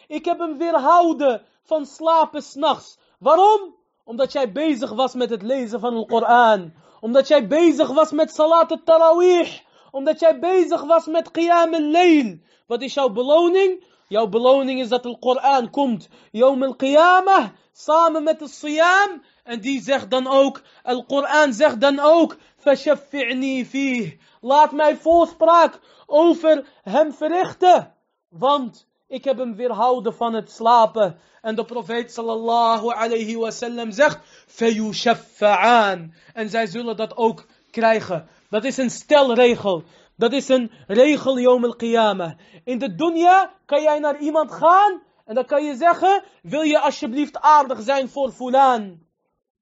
[0.07, 2.97] Ik heb hem weerhouden van slapen s'nachts.
[3.19, 3.75] Waarom?
[4.03, 6.73] Omdat jij bezig was met het lezen van de Koran.
[6.99, 9.59] Omdat jij bezig was met salat al-tarawih.
[9.91, 12.37] Omdat jij bezig was met qiyam al-layl.
[12.67, 13.83] Wat is jouw beloning?
[14.07, 16.09] Jouw beloning is dat de Koran komt.
[16.31, 17.49] Yom al-Qiyamah.
[17.71, 19.23] Samen met de Siyam.
[19.43, 20.61] En die zegt dan ook.
[20.83, 22.37] Al-Quran zegt dan ook.
[22.57, 24.19] Fashaffi'ni fih.
[24.41, 27.93] Laat mij voorspraak over hem verrichten.
[28.29, 31.19] Want ik heb hem weerhouden van het slapen.
[31.41, 34.19] En de profeet sallallahu alayhi wasallam zegt.
[34.47, 36.13] Fayushaffa'an.
[36.33, 38.27] En zij zullen dat ook krijgen.
[38.49, 39.83] Dat is een stelregel.
[40.23, 42.31] Dat is een regel Yom al-Qiyamah.
[42.63, 46.79] In de dunya kan jij naar iemand gaan en dan kan je zeggen, wil je
[46.79, 48.99] alsjeblieft aardig zijn voor fulan?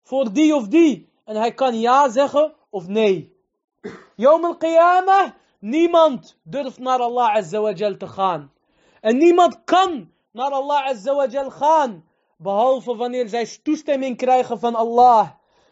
[0.03, 1.09] Voor die of die?
[1.25, 3.35] En hij kan ja zeggen of nee.
[4.15, 8.51] Yom al-Qiyamah, niemand durft naar Allah Azza te gaan.
[8.99, 12.05] En niemand kan naar Allah Azza gaan,
[12.37, 15.29] behalve wanneer zij toestemming krijgen van Allah.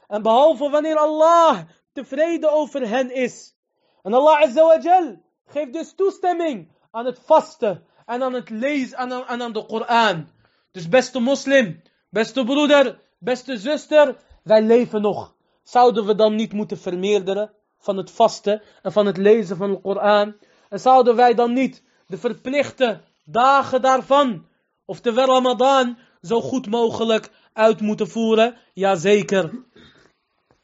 [0.07, 1.59] En behalve wanneer Allah
[1.93, 3.57] tevreden over hen is.
[4.03, 9.41] En Allah Azza geeft dus toestemming aan het vasten en aan het lezen en aan,
[9.41, 10.27] aan de Koran.
[10.71, 15.35] Dus beste moslim, beste broeder, beste zuster, wij leven nog.
[15.63, 19.81] Zouden we dan niet moeten vermeerderen van het vasten en van het lezen van de
[19.81, 20.35] Koran?
[20.69, 24.47] En zouden wij dan niet de verplichte dagen daarvan
[24.89, 28.57] Oftewel Ramadan zo goed mogelijk uit moeten voeren.
[28.73, 29.63] Jazeker.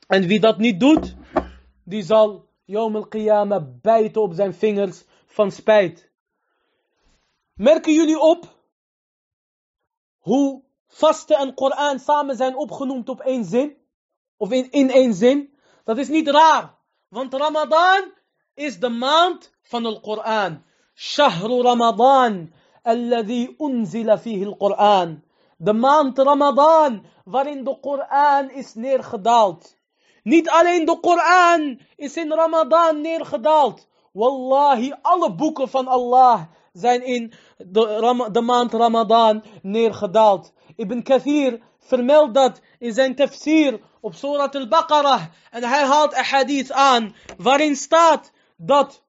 [0.07, 1.15] En wie dat niet doet,
[1.83, 6.09] die zal Yom al-Qiyamah bijten op zijn vingers van spijt.
[7.53, 8.55] Merken jullie op
[10.19, 13.77] hoe vasten en Koran samen zijn opgenoemd op één zin?
[14.37, 15.53] Of in, in één zin?
[15.83, 16.77] Dat is niet raar.
[17.07, 18.11] Want Ramadan
[18.53, 20.63] is de maand van de Koran.
[20.93, 22.53] Shahru Ramadan.
[22.81, 25.23] Alladhi unzila fihi al-Quran.
[25.57, 29.74] De maand Ramadan waarin de Koran is neergedaald.
[30.25, 33.87] Niet alleen de Koran is in Ramadan neergedaald.
[34.11, 36.41] Wallahi, alle boeken van Allah
[36.73, 40.53] zijn in de, maand Ramadan neergedaald.
[40.75, 45.23] Ibn Kathir vermeldt dat in zijn tafsir op Surat al-Baqarah.
[45.51, 49.03] En hij haalt een hadith aan waarin staat dat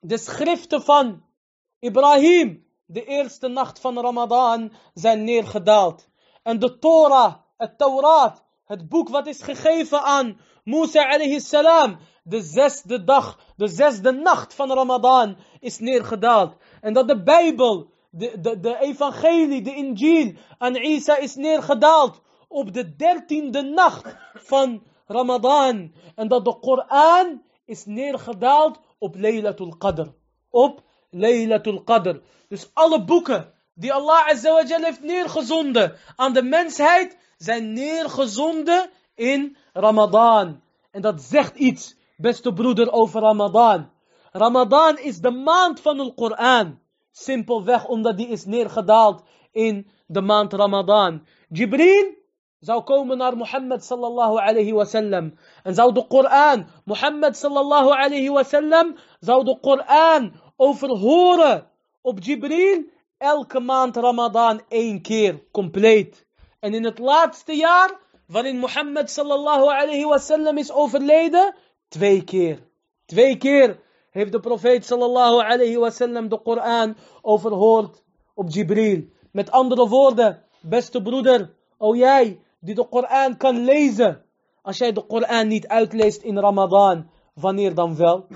[0.00, 1.22] de schriften van
[1.78, 6.08] Ibrahim de eerste nacht van Ramadan zijn neergedaald.
[6.42, 12.40] En de Torah, het Taurat, het boek wat is gegeven aan Musa alayhi salam, de
[12.42, 16.56] zesde dag, de zesde nacht van Ramadan is neergedaald.
[16.80, 22.72] En dat de Bijbel, de, de, de evangelie, de Injil aan Isa is neergedaald op
[22.72, 25.92] de dertiende nacht van Ramadan.
[26.14, 30.06] En dat de Koran is neergedaald op Laylatul Qadr.
[30.50, 32.20] Op Laylatul Qadr.
[32.48, 40.60] Dus alle boeken die Allah Azawajal heeft neergezonden aan de mensheid, zijn neergezonden in Ramadan.
[40.90, 43.90] En dat zegt iets, beste broeder, over Ramadan.
[44.32, 46.78] Ramadan is de maand van de Koran.
[47.10, 49.22] Simpelweg omdat die is neergedaald
[49.52, 51.26] in de maand Ramadan.
[51.48, 52.14] Jibril
[52.58, 55.34] zou komen naar Mohammed sallallahu alayhi wasallam.
[55.62, 61.68] En zou de Koran, Mohammed sallallahu alayhi wasallam, zou de Koran overhoren
[62.00, 62.84] op Jibril
[63.18, 66.26] elke maand Ramadan één keer compleet.
[66.60, 67.98] En in het laatste jaar,
[68.32, 71.54] waarin Mohammed sallallahu alayhi wasallam is overleden,
[71.88, 72.58] twee keer.
[73.06, 78.02] Twee keer heeft de profeet sallallahu alayhi wasallam de Koran overhoord
[78.34, 79.04] op Jibril.
[79.32, 84.24] Met andere woorden, beste broeder, o jij die de Koran kan lezen.
[84.62, 88.26] Als jij de Koran niet uitleest in Ramadan, wanneer dan wel?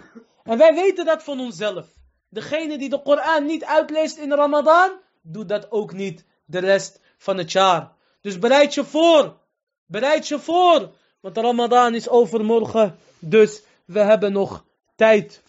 [0.43, 1.87] En wij weten dat van onszelf.
[2.29, 4.91] Degene die de Koran niet uitleest in Ramadan,
[5.23, 7.93] doet dat ook niet de rest van het jaar.
[8.21, 9.45] Dus bereid je voor.
[9.87, 10.91] Bereid je voor.
[11.21, 12.99] Want Ramadan is overmorgen.
[13.19, 14.65] Dus we hebben nog
[14.97, 15.43] tijd.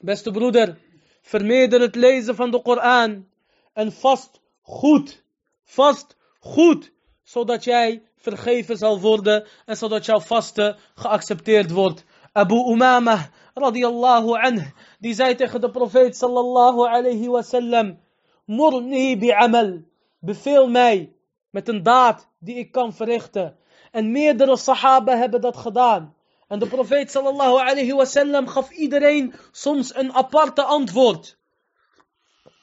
[0.00, 0.78] Beste broeder,
[1.22, 3.26] vermeerder het lezen van de Koran.
[3.72, 5.22] En vast goed.
[5.64, 6.92] Vast goed.
[7.22, 9.46] Zodat jij vergeven zal worden.
[9.64, 12.04] En zodat jouw vaste geaccepteerd wordt.
[12.32, 14.74] Abu Umama radiyallahu anh.
[14.98, 17.98] Die zei tegen de profeet sallallahu alayhi wasallam.
[18.44, 19.82] Murni bi'amal.
[20.18, 21.12] Beveel mij
[21.50, 23.56] met een daad die ik kan verrichten.
[23.90, 26.14] En meerdere sahaba hebben dat gedaan.
[26.48, 31.38] En de profeet sallallahu alayhi wasallam gaf iedereen soms een aparte antwoord.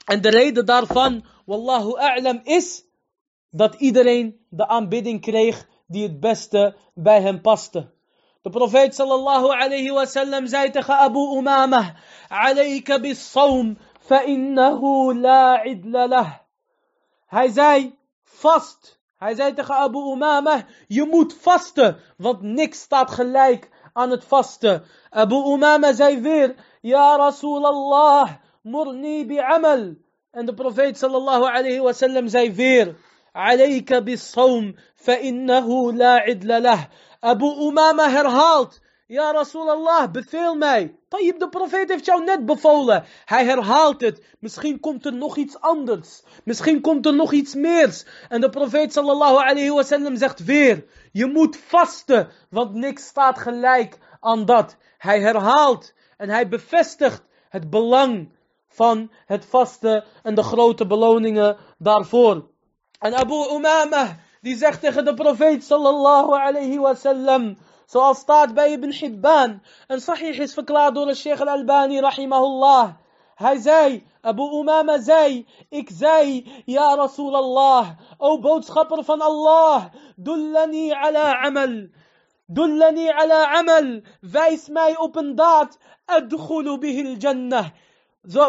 [0.06, 2.86] En de reden daarvan, wallahu a'lam, is
[3.50, 7.94] dat iedereen de aanbidding kreeg die het beste bij hem paste.
[8.42, 11.88] De profeet sallallahu alayhi wasallam zei tegen Abu Umamah,
[12.28, 16.46] alayka bis sawm, fa innahu la idla.
[17.26, 17.98] Hij zei,
[18.36, 19.00] vast.
[19.18, 24.84] Hij zei tegen Abu Umamah, je moet vasten, want niks staat gelijk aan het vasten.
[25.10, 28.30] Abu Umama zei weer, Ja Rasulallah,
[28.62, 29.96] murni bi'amal.
[30.32, 32.96] En de profeet sallallahu alayhi wa sallam zei weer,
[33.32, 36.82] Alayka bis-sawm, fa innahu la idla lah.
[37.20, 40.96] Abu Umama herhaalt, Ja Rasulallah, beveel mij.
[41.08, 43.06] Tayyib, de profeet heeft jou net bevolen.
[43.26, 44.24] Hij herhaalt het.
[44.40, 46.24] Misschien komt er nog iets anders.
[46.44, 48.06] Misschien komt er nog iets meers.
[48.30, 50.86] En de profeet sallallahu alayhi wa sallam zegt weer.
[51.12, 54.76] Je moet vasten, want niks staat gelijk aan dat.
[54.98, 58.32] Hij herhaalt en hij bevestigt het belang
[58.68, 62.48] van het vasten en de grote beloningen daarvoor.
[63.00, 66.96] En Abu Umama, die zegt tegen de profeet sallallahu alayhi wa
[67.86, 72.90] sallam, zoals staat bij Ibn Hibban, en sahih is verklaard door de Sheikh al-Albani rahimahullah.
[73.36, 81.42] Hij zei, Abu Umama zei, ik zei, ja Rasulallah, o boodschapper van Allah, dullani ala
[81.42, 81.88] amal.
[82.48, 84.02] Dullani ala amal.
[84.22, 85.78] Wijs mij op een daad.
[86.06, 87.68] Adkhulu bihil jannah.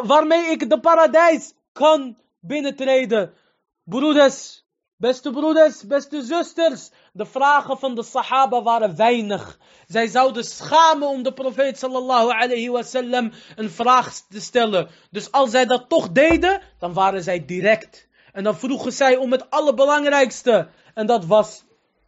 [0.03, 3.35] Waarmee ik de paradijs kan binnentreden.
[3.85, 4.66] Broeders,
[4.97, 6.91] beste broeders, beste zusters.
[7.13, 9.59] De vragen van de sahaba waren weinig.
[9.87, 14.89] Zij zouden schamen om de profeet sallallahu alayhi wasallam een vraag te stellen.
[15.11, 18.09] Dus als zij dat toch deden, dan waren zij direct.
[18.33, 20.69] En dan vroegen zij om het allerbelangrijkste.
[20.95, 21.65] En dat was,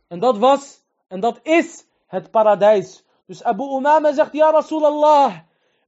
[0.08, 3.04] en dat was, en dat is het paradijs.
[3.26, 5.36] Dus Abu Umama zegt, ja Rasulallah,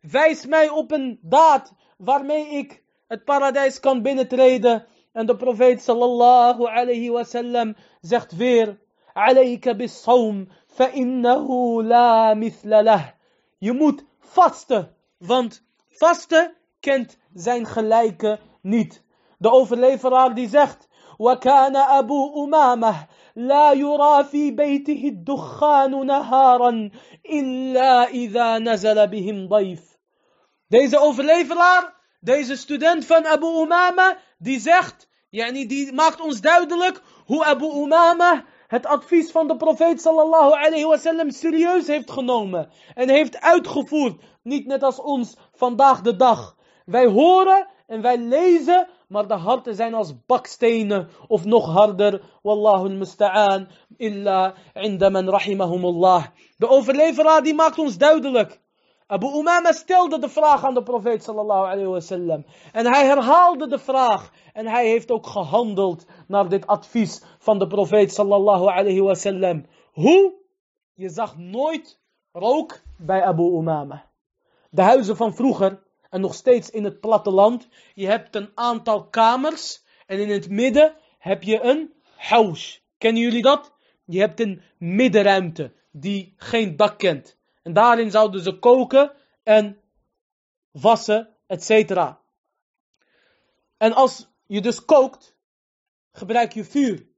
[0.01, 4.87] wijs mij op een daad waarmee ik het paradijs kan binnentreden.
[5.14, 8.80] En de profeet sallallahu alayhi wasallam zegt weer,
[9.14, 13.06] alayka bis sawm, fa innahu la mithla lah.
[13.58, 19.04] Je moet vasten, want vasten kent zijn gelijke niet.
[19.38, 20.88] De overleveraar die zegt,
[21.20, 26.90] وكان أبو أمامة لا يرى في بيته الدخان نهارا
[27.30, 29.98] إلا إذا نزل بهم ضيف.
[30.68, 37.45] Deze overleveraar, deze student van Abu Umama, die zegt, yani die maakt ons duidelijk hoe
[37.45, 44.23] Abu Umama het advies van de profeet sallallahu alayhi serieus heeft genomen en heeft uitgevoerd.
[44.43, 46.57] Niet net als ons vandaag de dag.
[46.85, 52.23] Wij horen en wij lezen, maar de harten zijn als bakstenen of nog harder.
[52.43, 56.25] Wallahu al-musta'an illa inda man rahimahumullah.
[56.57, 58.60] De overleveraar die maakt ons duidelijk.
[59.11, 62.45] Abu Umama stelde de vraag aan de profeet sallallahu alayhi.
[62.73, 64.33] En hij herhaalde de vraag.
[64.53, 69.67] En hij heeft ook gehandeld naar dit advies van de profeet sallallahu alayhi wasallam.
[69.93, 70.33] Hoe?
[70.95, 72.01] Je zag nooit
[72.33, 74.11] rook bij Abu Umama.
[74.71, 79.85] De huizen van vroeger, en nog steeds in het platteland, je hebt een aantal kamers.
[80.07, 82.85] En in het midden heb je een huis.
[82.99, 83.73] Kennen jullie dat?
[84.05, 87.39] Je hebt een middenruimte die geen dak kent.
[87.63, 89.81] En daarin zouden ze koken en
[90.71, 91.91] wassen, etc.
[93.77, 95.37] En als je dus kookt,
[96.13, 97.09] gebruik je vuur.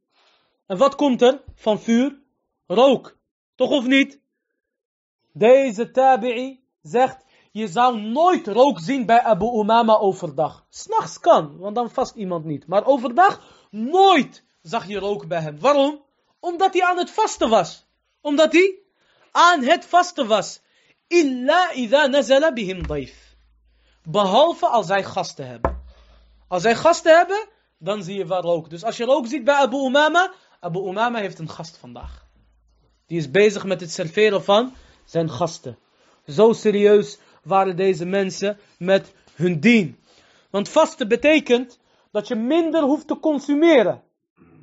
[0.66, 2.20] En wat komt er van vuur?
[2.66, 3.18] Rook.
[3.55, 4.20] Toch of niet?
[5.32, 10.66] Deze tabi'i zegt, je zou nooit rook zien bij Abu Umama overdag.
[10.68, 12.66] S'nachts kan, want dan vast iemand niet.
[12.66, 15.59] Maar overdag, nooit zag je rook bij hem.
[15.61, 16.05] Waarom?
[16.40, 17.86] Omdat hij aan het vasten was.
[18.20, 18.82] Omdat hij
[19.33, 20.61] aan het vasten was.
[21.07, 23.37] Illa idha nazala bihim daif.
[24.03, 25.83] Behalve als zij gasten hebben.
[26.49, 28.70] Als zij gasten hebben, dan zie je waar rook.
[28.70, 32.26] Dus als je rook ziet bij Abu Umama, Abu Umama heeft een gast vandaag.
[33.07, 34.74] Die is bezig met het serveren van
[35.05, 35.78] zijn gasten.
[36.26, 39.99] Zo serieus waren deze mensen met hun dien.
[40.51, 41.78] Want vasten betekent
[42.11, 44.03] dat je minder hoeft te consumeren.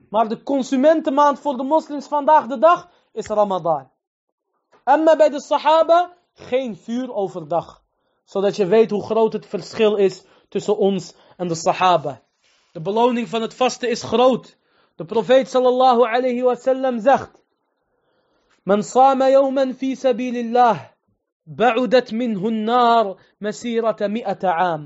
[0.09, 3.89] Maar de consumentenmaand voor de moslims vandaag de dag is Ramadan.
[4.83, 7.83] Maar bij de Sahaba, geen vuur overdag.
[8.23, 12.21] Zodat je weet hoe groot het verschil is tussen ons en de Sahaba.
[12.71, 14.57] De beloning van het vasten is groot.
[14.95, 17.43] De profeet sallallahu alayhi wasallam zegt:
[18.63, 20.79] Man sama yawman fi sabilillah,
[21.43, 24.79] ba'udat minhu nar masirata mi'ata.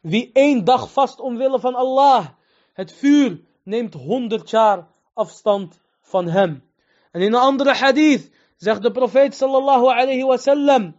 [0.00, 2.26] Wie één dag vast omwille van Allah,
[2.72, 6.62] het vuur neemt honderd jaar afstand van hem.
[7.10, 8.30] En in een andere hadith
[8.64, 10.94] zegt de profeet sallallahu alayhi wa sallam,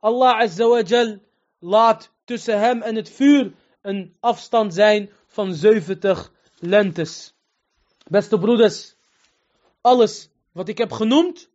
[0.00, 1.18] Allah azza
[1.58, 3.52] laat tussen hem en het vuur
[3.82, 7.34] een afstand zijn van 70 lentes.
[8.08, 8.94] Beste broeders,
[9.80, 11.48] alles wat ik heb genoemd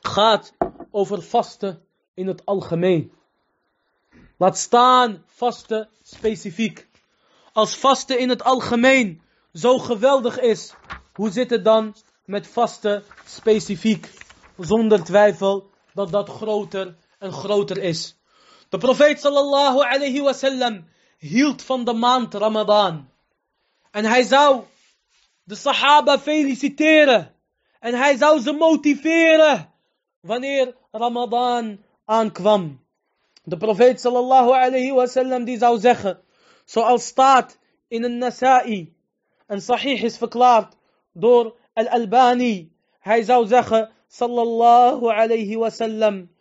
[0.00, 0.52] gaat
[0.90, 3.12] over vasten in het algemeen.
[4.38, 6.88] Laat staan vasten specifiek.
[7.52, 10.74] Als vasten in het algemeen zo geweldig is,
[11.14, 11.94] hoe zit het dan
[12.24, 14.10] met vasten specifiek?
[14.58, 18.16] Zonder twijfel dat dat groter en groter is.
[18.68, 20.84] De profeet sallallahu alayhi wasallam
[21.18, 23.08] hield van de maand Ramadan.
[23.90, 24.62] En hij zou
[25.44, 27.34] de sahaba feliciteren.
[27.80, 29.72] En hij zou ze motiveren
[30.20, 32.82] wanneer Ramadan aankwam.
[33.42, 36.20] De profeet sallallahu alayhi wasallam die zou zeggen,
[36.64, 37.58] zoals staat
[37.88, 38.96] in een Nasa'i,
[39.46, 40.76] en sahih is verklaard
[41.12, 42.72] door Al-Albani.
[43.00, 46.32] Hij zou zeggen, sallallahu alayhi wasallam,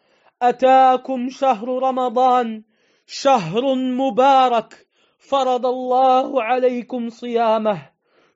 [0.44, 2.64] أتاكم شهر رمضان.
[3.08, 4.88] شهر مبارك.
[5.20, 7.78] فرض الله عليكم صيامه.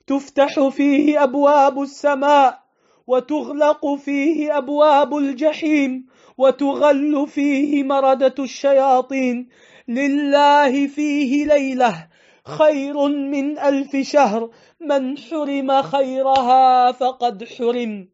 [0.08, 2.60] تفتح فيه أبواب السماء.
[3.08, 6.06] وتغلق فيه أبواب الجحيم.
[6.38, 9.50] وتغل فيه مردة الشياطين.
[9.88, 12.08] لله فيه ليلة.
[12.47, 18.09] خير من ألف شهر من حرم خيرها فقد حرم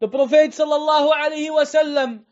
[0.00, 2.24] De profeet sallallahu alayhi wasallam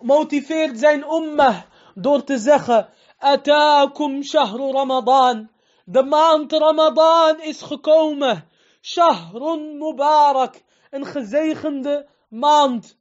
[0.00, 1.56] motiveert zijn ummah
[1.94, 2.88] door te zeggen
[3.18, 5.50] Ataakum shahru Ramadan.
[5.84, 8.48] De maand Ramadan is gekomen.
[8.82, 10.62] Shahrun Mubarak.
[10.90, 12.96] Een gezegende maand.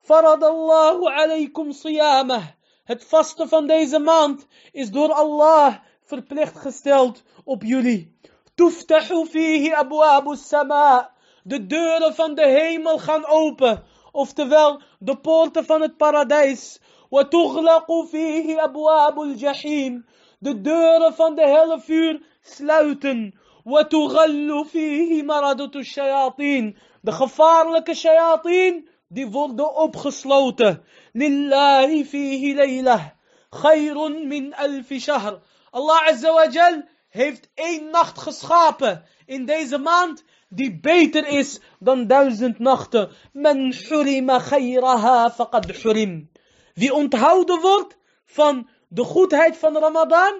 [0.00, 2.42] Faradallahu alaykum siyamah.
[2.84, 5.74] Het vasten van deze maand is door Allah
[6.05, 8.17] verplicht gesteld op jullie.
[8.55, 11.11] Tuftahu fihi abwabu sama.
[11.43, 13.83] De deuren van de hemel gaan open.
[14.11, 16.79] Oftewel, de poorten van het paradijs.
[17.09, 20.05] Wa tughlaqu fihi abwabu jahim.
[20.39, 23.33] De deuren van de helle vuur sluiten.
[23.63, 26.77] Wa tughallu fihi maradatu shayatin.
[27.01, 30.83] De gevaarlijke shayatin, die worden opgesloten.
[31.13, 33.03] Lillahi fihi laylah.
[33.49, 35.41] Khayrun min alfi shahr.
[35.73, 42.07] Allah Azza wa Jal heeft één nacht geschapen in deze maand die beter is dan
[42.07, 43.09] duizend nachten.
[43.31, 46.29] Men hurima khayraha faqad hurim.
[46.73, 50.33] Wie onthouden wordt van de goedheid van Ramadan,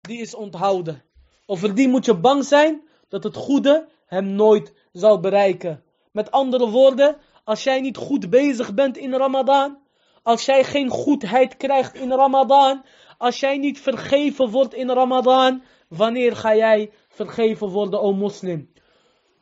[0.00, 1.04] die is onthouden.
[1.46, 5.84] Over die moet je bang zijn dat het goede hem nooit zal bereiken.
[6.12, 9.81] Met andere woorden, als jij niet goed bezig bent in Ramadan,
[10.22, 12.84] als jij geen goedheid krijgt in Ramadan,
[13.18, 18.72] als jij niet vergeven wordt in Ramadan, wanneer ga jij vergeven worden, o moslim?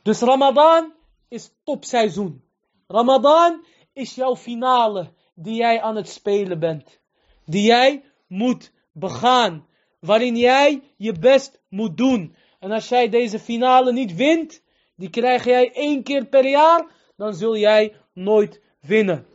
[0.02, 0.92] Dus Ramadan
[1.28, 2.44] is topseizoen.
[2.86, 7.00] Ramadan is jouw finale die jij aan het spelen bent.
[7.44, 9.66] Die jij moet begaan.
[10.00, 12.34] Waarin jij je best moet doen.
[12.58, 14.62] En als jij deze finale niet wint,
[14.96, 19.26] die krijg jij één keer per jaar, dan zul jij nooit winnen.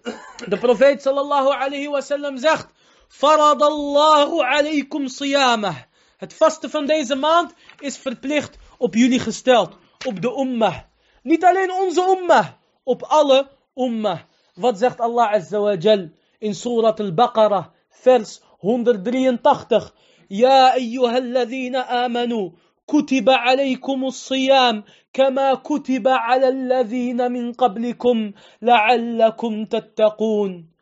[0.48, 2.68] De profeet sallallahu alayhi wasallam zegt,
[3.08, 5.76] Faradallahu alaykum siyamah.
[6.18, 9.78] Het vasten van deze maand is verplicht op jullie gesteld.
[10.06, 10.76] Op de ummah.
[11.22, 12.48] Niet alleen onze ummah.
[12.84, 14.20] Op alle ummah.
[14.54, 19.94] Wat zegt Allah Azza wa Jal in Surat al-Baqarah, vers 183.
[20.28, 22.54] Ja, ayyuhalladhina amanu.
[22.88, 24.84] كتب عليكم الصيام
[25.14, 28.32] كما كتب على الذين من قبلكم
[28.62, 30.76] لعلكم تتقون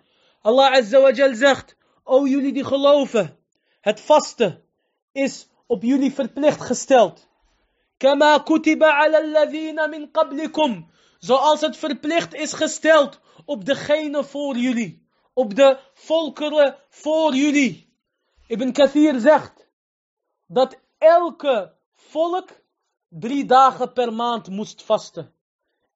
[0.45, 3.37] Allah Azza wa Jal zegt, o jullie die geloven,
[3.81, 4.61] het vasten
[5.13, 7.27] is op jullie verplicht gesteld.
[7.97, 10.91] Kama kutiba ala alladhina min qablikum.
[11.19, 15.07] Zoals het verplicht is gesteld op degene voor jullie.
[15.33, 17.89] Op de volkeren voor jullie.
[18.47, 19.67] Ibn Kathir zegt
[20.47, 21.73] dat elke
[22.13, 22.49] volk
[23.09, 25.33] drie dagen per maand moest vasten.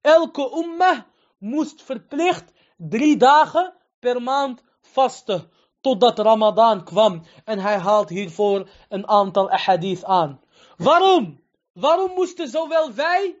[0.00, 0.98] Elke ummah
[1.38, 5.50] moest verplicht drie dagen per maand vasten.
[5.80, 7.22] Totdat Ramadan kwam.
[7.44, 10.40] En hij haalt hiervoor een aantal ahadith aan.
[10.76, 11.40] Waarom?
[11.72, 13.38] Waarom moesten zowel wij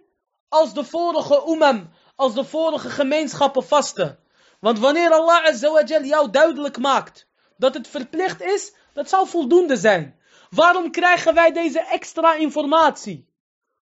[0.48, 4.18] als de vorige umam, als de vorige gemeenschappen vasten?
[4.60, 7.26] Want wanneer Allah jou duidelijk maakt
[7.56, 10.17] dat het verplicht is, dat zou voldoende zijn.
[10.50, 13.26] Waarom krijgen wij deze extra informatie?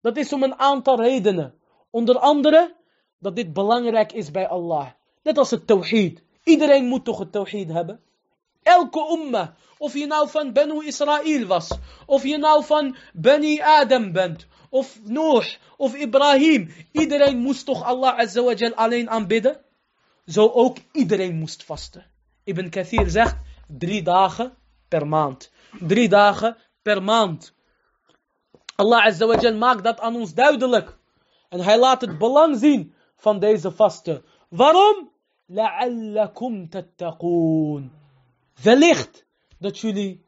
[0.01, 1.55] Dat is om een aantal redenen.
[1.91, 2.77] Onder andere
[3.19, 4.87] dat dit belangrijk is bij Allah.
[5.23, 6.23] Net als het tawhid.
[6.45, 8.01] Iedereen moet toch het tawhid hebben?
[8.63, 11.71] Elke umma, of je nou van Benu Israël was,
[12.07, 16.75] of je nou van Bani Adam bent, of Noor, of Ibrahim.
[16.93, 19.61] Iedereen moest toch Allah Azawajal alleen aanbidden?
[20.27, 22.07] Zo ook iedereen moest vasten.
[22.45, 23.37] Ibn Kathir zegt,
[23.67, 24.57] drie dagen
[24.89, 25.51] per maand.
[25.79, 27.55] Drie dagen per maand.
[28.77, 30.99] Allah Azawajal maakt dat aan ons duidelijk.
[31.49, 34.25] En hij laat het belang zien van deze vasten.
[34.49, 35.11] Waarom?
[35.47, 37.91] La'allakum tattaqoon.
[38.63, 39.25] Wellicht
[39.59, 40.25] dat jullie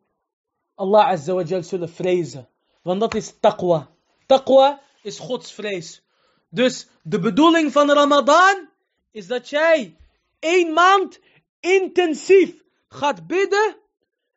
[0.74, 2.48] Allah Azawajal zullen vrezen.
[2.82, 3.88] Want dat is taqwa.
[4.26, 6.02] Taqwa is godsvrees.
[6.48, 8.68] Dus de bedoeling van Ramadan
[9.10, 9.96] is dat jij
[10.38, 11.20] één maand
[11.60, 13.76] intensief gaat bidden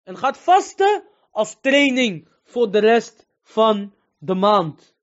[0.05, 4.95] en gaat vasten als training voor de rest van de maand.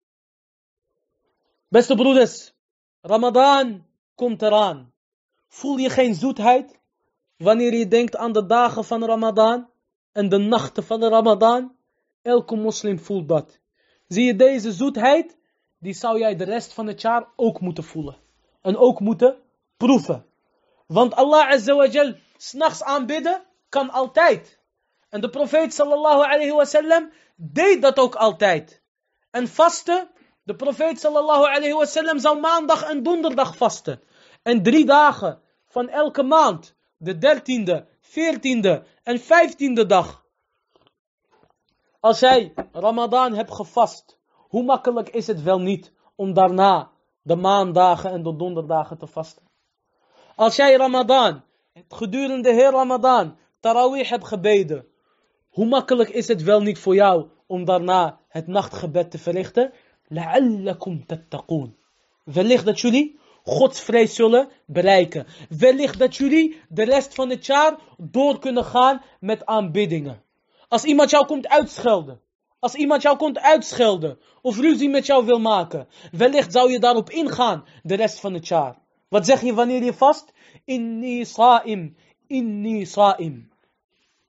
[1.68, 2.54] Beste broeders,
[3.00, 4.92] Ramadan komt eraan.
[5.48, 6.80] Voel je geen zoetheid
[7.36, 9.70] wanneer je denkt aan de dagen van Ramadan
[10.12, 11.76] en de nachten van de Ramadan?
[12.22, 13.60] Elke moslim voelt dat.
[14.08, 15.38] Zie je deze zoetheid?
[15.78, 18.16] Die zou jij de rest van het jaar ook moeten voelen.
[18.60, 19.36] En ook moeten
[19.76, 20.26] proeven.
[20.86, 24.61] Want Allah Azza wa s'nachts aanbidden, kan altijd.
[25.12, 28.82] En de profeet sallallahu alayhi wa sallam deed dat ook altijd.
[29.30, 30.10] En vasten,
[30.42, 34.00] de profeet sallallahu alayhi wa sallam zou maandag en donderdag vasten.
[34.42, 40.24] En drie dagen van elke maand, de dertiende, veertiende en vijftiende dag.
[42.00, 46.90] Als jij Ramadan hebt gevast, hoe makkelijk is het wel niet om daarna
[47.22, 49.50] de maandagen en de donderdagen te vasten?
[50.36, 51.44] Als jij Ramadan,
[51.88, 54.90] gedurende heel Ramadan, Tarawih hebt gebeden,
[55.52, 59.72] hoe makkelijk is het wel niet voor jou om daarna het nachtgebed te verrichten?
[60.08, 61.76] La'allakum tattaqoon.
[62.24, 65.26] Wellicht dat jullie godsvrees zullen bereiken.
[65.48, 70.22] Wellicht dat jullie de rest van het jaar door kunnen gaan met aanbiddingen.
[70.68, 72.20] Als iemand jou komt uitschelden.
[72.58, 77.10] Als iemand jou komt uitschelden of ruzie met jou wil maken, wellicht zou je daarop
[77.10, 78.78] ingaan de rest van het jaar.
[79.08, 80.32] Wat zeg je wanneer je vast?
[80.64, 81.96] Inni sa'im,
[82.26, 83.51] inni sa'im.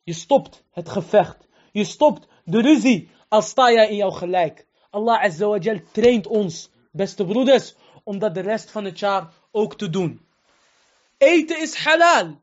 [0.05, 1.47] Je stopt het gevecht.
[1.71, 4.65] Je stopt de ruzie als sta jij in jouw gelijk.
[4.89, 9.33] Allah Azza wa Jal traint ons, beste broeders, om dat de rest van het jaar
[9.51, 10.25] ook te doen.
[11.17, 12.39] Eten is halal.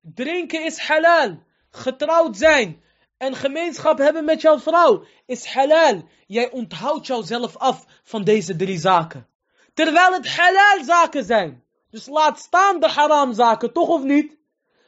[0.00, 1.42] Drinken is halal.
[1.70, 2.82] Getrouwd zijn
[3.16, 6.02] en gemeenschap hebben met jouw vrouw is halal.
[6.26, 9.26] Jij onthoudt jouzelf af van deze drie zaken.
[9.74, 11.64] Terwijl het halal zaken zijn.
[11.90, 14.38] Dus laat staan de haram zaken, toch of niet?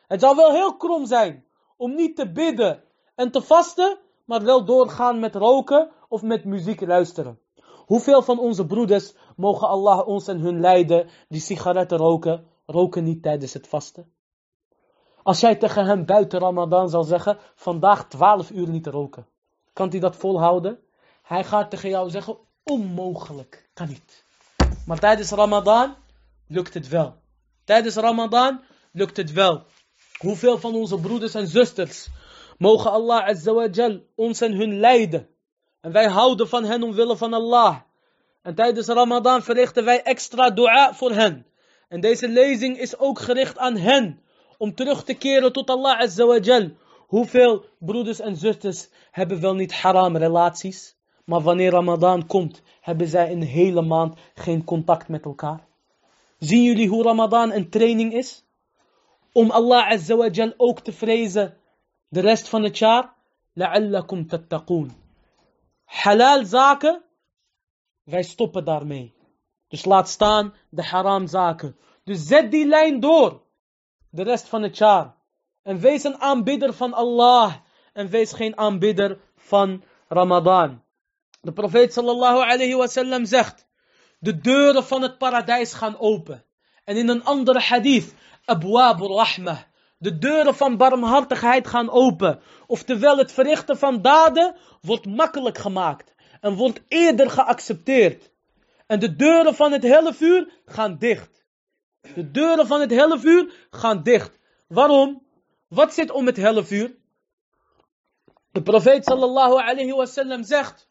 [0.06, 1.44] Het zou wel heel krom zijn
[1.83, 2.83] om niet te bidden
[3.14, 7.39] en te vasten, maar wel doorgaan met roken of met muziek luisteren.
[7.87, 13.22] Hoeveel van onze broeders mogen Allah ons en hun leiden die sigaretten roken, roken niet
[13.22, 14.12] tijdens het vasten?
[15.22, 19.26] Als jij tegen hem buiten Ramadan zal zeggen, vandaag 12 uur niet roken.
[19.72, 20.78] Kan hij dat volhouden?
[21.22, 24.24] Hij gaat tegen jou zeggen, onmogelijk, kan niet.
[24.87, 25.95] Maar tijdens Ramadan
[26.47, 27.14] lukt het wel.
[27.64, 28.61] Tijdens Ramadan
[28.93, 29.62] lukt het wel.
[30.22, 32.08] Hoeveel van onze broeders en zusters
[32.58, 35.28] mogen Allah Azza ons en hun leiden.
[35.80, 37.76] En wij houden van hen omwille van Allah.
[38.42, 41.46] En tijdens Ramadan verrichten wij extra dua voor hen.
[41.88, 44.20] En deze lezing is ook gericht aan hen.
[44.58, 46.70] Om terug te keren tot Allah Azza
[47.06, 50.96] Hoeveel broeders en zusters hebben wel niet haram relaties.
[51.24, 55.66] Maar wanneer Ramadan komt, hebben zij een hele maand geen contact met elkaar.
[56.38, 58.44] Zien jullie hoe Ramadan een training is?
[59.33, 61.57] Om Allah Azza ook te vrezen
[62.09, 63.14] de rest van het jaar.
[63.53, 64.93] La'allakum tattaqoon.
[65.85, 67.03] Halal zaken,
[68.05, 69.14] wij stoppen daarmee.
[69.68, 71.76] Dus laat staan de haram zaken.
[72.05, 73.43] Dus zet die lijn door.
[74.11, 75.14] De rest van het jaar.
[75.62, 77.55] En wees een aanbidder van Allah.
[77.93, 80.83] En wees geen aanbidder van Ramadan.
[81.41, 83.66] De profeet sallallahu alayhi wasallam zegt.
[84.18, 86.45] De deuren van het paradijs gaan open.
[86.85, 88.14] En in een andere hadith.
[88.45, 89.59] Abwab rahmah.
[89.99, 92.40] De deuren van barmhartigheid gaan open.
[92.66, 96.14] Oftewel het verrichten van daden wordt makkelijk gemaakt.
[96.40, 98.30] En wordt eerder geaccepteerd.
[98.86, 101.45] En de deuren van het hellevuur gaan dicht.
[102.14, 104.38] De deuren van het hellevuur gaan dicht.
[104.68, 105.26] Waarom?
[105.68, 106.95] Wat zit om het hellevuur?
[108.53, 110.88] De profeet sallallahu alayhi wasallam zegt.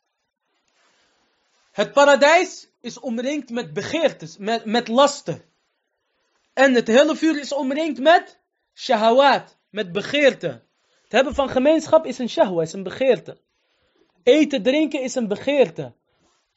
[1.72, 5.51] Het paradijs is omringd met begeertes, met, met lasten.
[6.54, 8.40] En het hellevuur is omringd met
[8.74, 10.48] shahawat, met begeerte.
[11.02, 13.38] Het hebben van gemeenschap is een shahwa, is een begeerte.
[14.24, 15.94] Eten, drinken is een begeerte.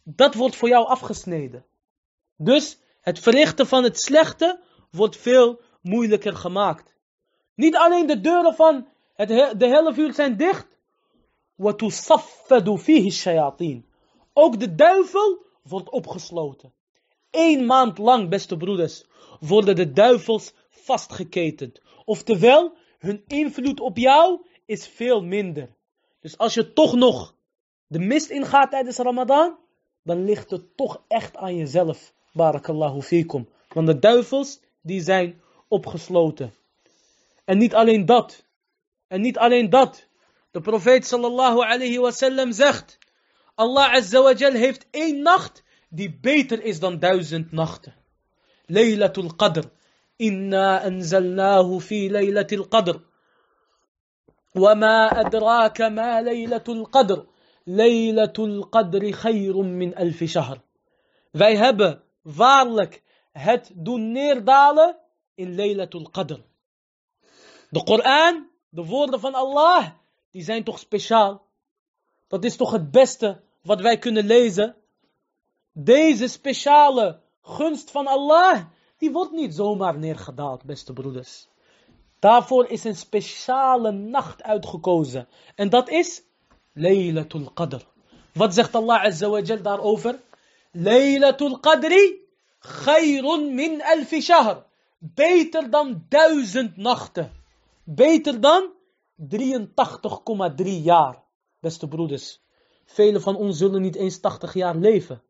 [0.02, 1.64] Dat wordt voor jou afgesneden.
[2.36, 6.94] Dus het verrichten van het slechte wordt veel moeilijker gemaakt.
[7.54, 9.28] Niet alleen de deuren van het
[9.58, 10.78] de hele vuur zijn dicht.
[14.32, 16.72] Ook de duivel wordt opgesloten.
[17.30, 19.04] Eén maand lang, beste broeders,
[19.40, 21.80] worden de duivels vastgeketend.
[22.04, 25.68] Oftewel, hun invloed op jou is veel minder.
[26.20, 27.34] Dus als je toch nog
[27.86, 29.56] de mist ingaat tijdens Ramadan,
[30.02, 32.14] dan ligt het toch echt aan jezelf.
[32.32, 33.48] Barakallahu fikum.
[33.68, 36.54] Want de duivels, die zijn opgesloten.
[37.44, 38.44] En niet alleen dat.
[39.06, 40.06] En niet alleen dat.
[40.50, 42.98] De profeet sallallahu alayhi wasallam zegt.
[43.54, 47.94] Allah azza wa heeft één nacht die beter is dan duizend nachten.
[48.67, 49.65] Laylatul Qadr.
[50.21, 53.01] إنا أنزلناه في ليلة القدر
[54.55, 57.25] وما أدراك ما ليلة القدر
[57.67, 60.61] ليلة القدر خير من ألف شهر
[61.31, 64.97] Wij hebben waarlijk het doen neerdalen
[65.35, 66.39] in Laylatul Qadr.
[67.69, 69.87] De Koran, de woorden van Allah,
[70.31, 71.45] die zijn toch speciaal.
[72.27, 74.75] Dat is toch het beste wat wij kunnen lezen.
[75.73, 78.64] Deze speciale gunst van Allah,
[78.98, 81.48] die wordt niet zomaar neergedaald, beste broeders.
[82.18, 85.28] Daarvoor is een speciale nacht uitgekozen.
[85.54, 86.22] En dat is
[86.72, 87.84] Laylatul Qadr.
[88.32, 90.20] Wat zegt Allah Azza daarover?
[90.72, 92.20] Laylatul Qadri
[92.58, 94.64] khayrun min alfi shahr.
[94.98, 97.32] Beter dan duizend nachten.
[97.84, 98.72] Beter dan
[99.16, 101.22] 83,3 jaar.
[101.60, 102.40] Beste broeders.
[102.84, 105.22] Velen van ons zullen niet eens 80 jaar leven.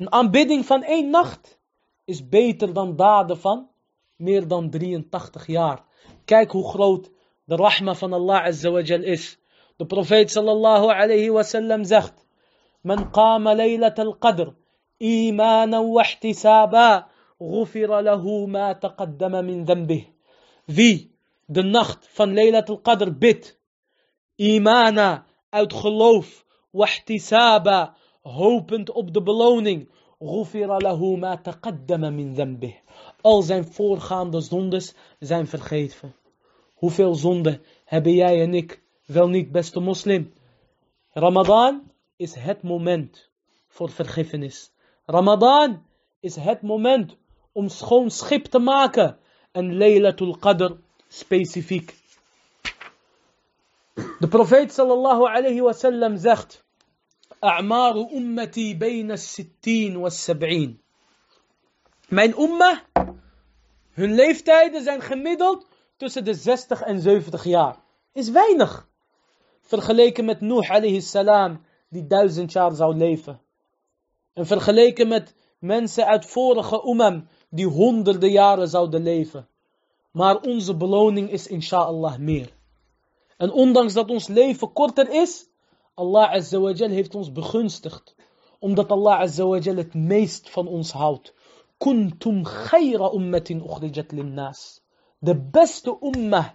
[0.00, 1.58] Een aanbidding van één nacht
[2.04, 3.68] is beter dan daden van
[4.16, 5.84] meer dan 83 jaar.
[6.24, 7.10] Kijk hoe groot
[7.44, 9.38] de rahma van Allah azawajal is.
[9.76, 12.26] De profeet sallallahu alayhi wa sallam zegt:
[12.80, 14.48] Man qama laylat al-qadr
[15.00, 20.04] Imana wa ihtisaba ghufira lahu ma taqaddama min dhanbih.
[20.64, 21.10] Wie
[21.46, 23.58] de nacht van Laylat al-Qadr bidt,
[24.36, 29.88] imana uit geloof, wa ihtisaba hopend op de beloning.
[33.20, 36.14] Al zijn voorgaande zondes zijn vergeven.
[36.74, 40.32] Hoeveel zonden hebben jij en ik wel niet, beste moslim?
[41.12, 43.28] Ramadan is het moment
[43.68, 44.72] voor vergiffenis.
[45.04, 45.82] Ramadan
[46.20, 47.16] is het moment
[47.52, 49.18] om schoon schip te maken.
[49.52, 50.72] En Laylatul Qadr
[51.08, 51.94] specifiek.
[54.18, 56.64] De profeet sallallahu alayhi wasallam zegt...
[57.40, 60.80] A'maru ummati bayna sittin wa sab'in.
[62.08, 62.82] Mijn umma,
[63.90, 65.66] hun leeftijden zijn gemiddeld
[65.96, 67.76] tussen de 60 en 70 jaar.
[68.12, 68.88] Is weinig.
[69.60, 73.40] Vergeleken met Nuh alayhi salam, die duizend jaar zou leven.
[74.32, 79.48] En vergeleken met mensen uit vorige umam, die honderden jaren zouden leven.
[80.10, 82.52] Maar onze beloning is inshallah meer.
[83.36, 85.49] En ondanks dat ons leven korter is,
[85.94, 88.14] Allah Azza heeft ons begunstigd.
[88.58, 91.34] Omdat Allah Azza het meest van ons houdt.
[91.78, 94.80] Kuntum khayra ummatin ukhrijat linnas.
[95.18, 96.48] De beste ummah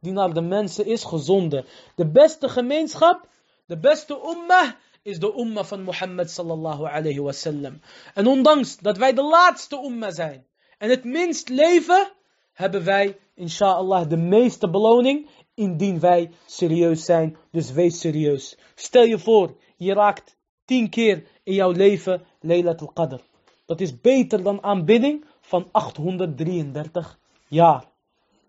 [0.00, 1.64] die naar de mensen is gezonden.
[1.94, 3.28] De beste gemeenschap,
[3.66, 4.72] de beste ummah
[5.02, 7.80] is de ummah van Mohammed sallallahu alayhi wasallam.
[8.14, 10.46] En ondanks dat wij de laatste ummah zijn
[10.78, 12.12] en het minst leven,
[12.52, 17.36] hebben wij inshallah de meeste beloning indien wij serieus zijn.
[17.50, 18.58] Dus wees serieus.
[18.74, 23.20] Stel je voor, je raakt tien keer in jouw leven Laylat al-Qadr.
[23.66, 27.84] Dat is beter dan aanbidding van 833 jaar.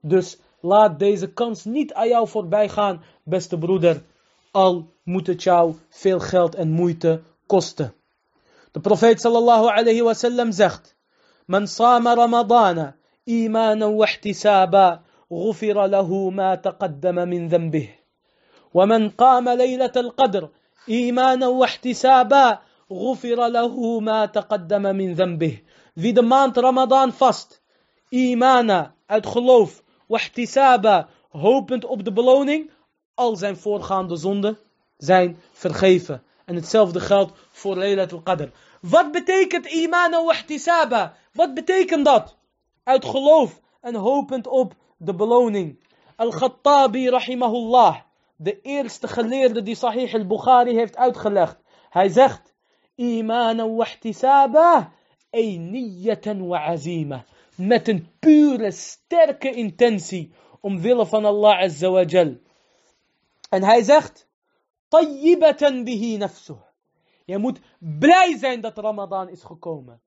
[0.01, 4.03] Dus laat deze kans niet aan jou voorbij gaan, beste broeder.
[4.51, 7.93] Al moet het jou veel geld en moeite kosten.
[8.71, 10.95] De profeet sallallahu alayhi wa sallam zegt:
[11.45, 17.88] Man sama ramadana imanan wa ihtisaba غفر له ما تقدم من ذنبه
[18.74, 20.48] ومن قام ليلة القدر
[20.88, 22.58] إيمانا واحتسابا
[22.92, 25.58] غفر له ما تقدم من ذنبه
[25.98, 27.60] Wie de maand Ramadan vast,
[28.10, 32.70] imana, uit geloof, wahtisaba, hopend op de beloning,
[33.14, 34.58] al zijn voorgaande zonden
[34.96, 36.22] zijn vergeven.
[36.44, 38.48] En hetzelfde geldt voor Laylatul Qadr.
[38.80, 41.14] Wat betekent imana wahtisaba?
[41.32, 42.36] Wat betekent dat?
[42.84, 44.74] Uit geloof en hopend op
[45.05, 45.79] de beloning.
[46.15, 47.99] Al-Khattabi rahimahullah,
[48.35, 51.57] de eerste geleerde die Sahih al-Bukhari heeft uitgelegd.
[51.89, 52.53] Hij zegt,
[52.95, 54.91] imanan wa ihtisaba,
[55.31, 57.25] niyatan wa azima.
[57.55, 62.05] Met een pure, sterke intentie, omwille van Allah azza wa.
[63.49, 64.27] En hij zegt,
[64.87, 66.61] tayyibatan bihi nafsuh.
[67.25, 70.01] Je moet blij zijn dat Ramadan is gekomen.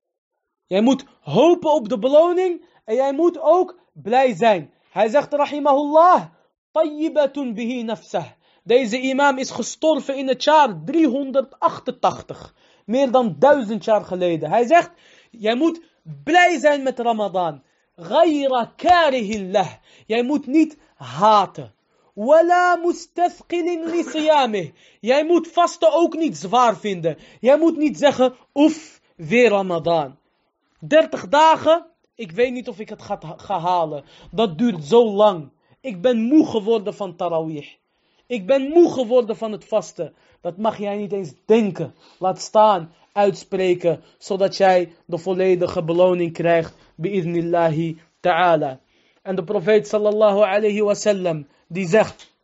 [0.67, 4.73] Jij moet hopen op de beloning en jij moet ook blij zijn.
[4.97, 6.25] Hij zegt, rahimahullah,
[6.73, 8.25] tayyibatun bihi nafsah.
[8.65, 12.55] Deze imam is gestorven in het jaar 388.
[12.85, 14.51] Meer dan duizend jaar geleden.
[14.51, 14.91] Hij zegt,
[15.31, 15.81] jij moet
[16.25, 17.63] blij zijn met Ramadan.
[17.97, 19.73] Ghayra karihillah.
[20.07, 21.75] Jij moet niet haten.
[22.15, 24.73] Wala mustathqilin li siyamih.
[25.01, 27.19] Jij moet vasten ook niet zwaar vinden.
[27.41, 30.19] Jij moet niet zeggen, oef, weer Ramadan.
[30.79, 31.87] 30 dagen,
[32.17, 33.03] ik weet niet of ik het
[33.37, 34.05] ga, halen.
[34.31, 35.51] Dat duurt zo lang.
[35.81, 37.69] Ik ben moe geworden van tarawih.
[38.27, 40.15] Ik ben moe geworden van het vasten.
[40.41, 41.95] Dat mag jij niet eens denken.
[42.19, 46.75] Laat staan, uitspreken, zodat jij de volledige beloning krijgt.
[46.95, 48.81] Bi'idnillahi ta'ala.
[49.23, 52.35] En de profeet sallallahu alayhi wasallam, die zegt...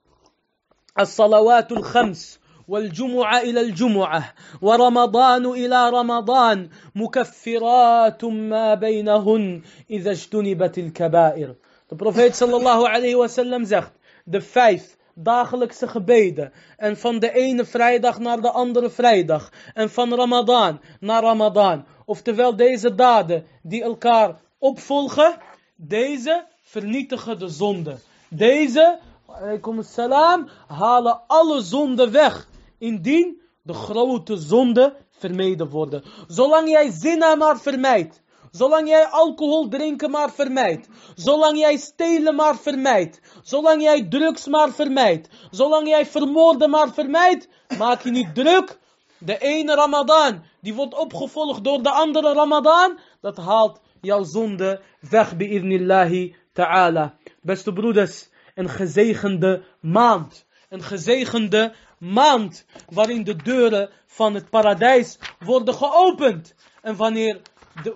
[0.93, 2.39] As-salawatul khams.
[2.69, 11.55] والجمعة إلى الجمعة ورمضان إلى رمضان مكفرات ما بينهن إذا اجتنبت الكبائر
[11.93, 13.93] De profeet sallallahu alayhi wasallam zegt,
[14.25, 20.15] de vijf dagelijkse gebeden en van de ene vrijdag naar de andere vrijdag en van
[20.15, 21.85] Ramadan naar Ramadan.
[22.05, 25.37] Oftewel deze daden die elkaar opvolgen,
[25.77, 27.97] deze vernietigen de zonde.
[28.29, 32.49] Deze, alaikum salam, halen alle zonden weg
[32.83, 36.03] indien de grote zonde vermeden worden.
[36.27, 42.57] Zolang jij zina maar vermijdt, zolang jij alcohol drinken maar vermijdt, zolang jij stelen maar
[42.57, 48.81] vermijdt, zolang jij drugs maar vermijdt, zolang jij vermoorden maar vermijdt, maak je niet druk.
[49.19, 54.81] De ene Ramadan, die wordt opgevolgd door de andere Ramadan, dat haalt jouw zonde
[55.11, 57.15] weg bi ta'ala.
[57.41, 65.75] Beste broeders, een gezegende maand, een gezegende maand waarin de deuren van het paradijs worden
[65.75, 66.55] geopend.
[66.83, 67.41] En, wanneer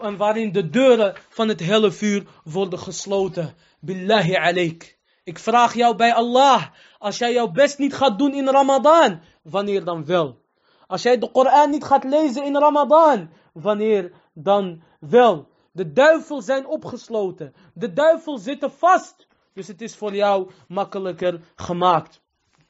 [0.01, 3.55] en waarin de deuren van het helle vuur worden gesloten.
[3.81, 4.99] Billahi alaik.
[5.25, 6.63] Ik vraag jou bij Allah,
[6.99, 10.39] als jij jouw best niet gaat doen in Ramadan, wanneer dan wel?
[10.87, 13.31] Als jij de Koran niet gaat lezen in Ramadan.
[13.53, 15.49] Wanneer dan wel?
[15.73, 17.55] De duivel zijn opgesloten.
[17.75, 19.27] De duivel zitten vast.
[19.53, 22.21] Dus het is voor jou makkelijker gemaakt.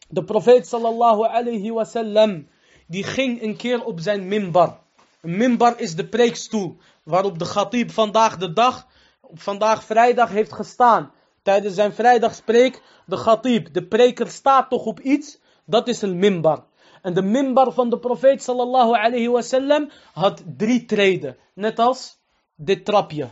[0.08, 2.48] De profeet sallallahu alayhi wasallam.
[2.86, 4.78] Die ging een keer op zijn minbar.
[5.20, 6.76] Een minbar is de preekstoel.
[7.02, 8.86] Waarop de ghatib vandaag de dag.
[9.34, 11.12] Vandaag vrijdag heeft gestaan.
[11.42, 12.82] Tijdens zijn vrijdagspreek.
[13.06, 15.38] De ghatib, de preker staat toch op iets.
[15.64, 16.64] Dat is een minbar.
[17.02, 21.36] En de minbar van de profeet sallallahu alayhi wasallam had drie treden.
[21.54, 22.18] Net als
[22.54, 23.28] dit trapje.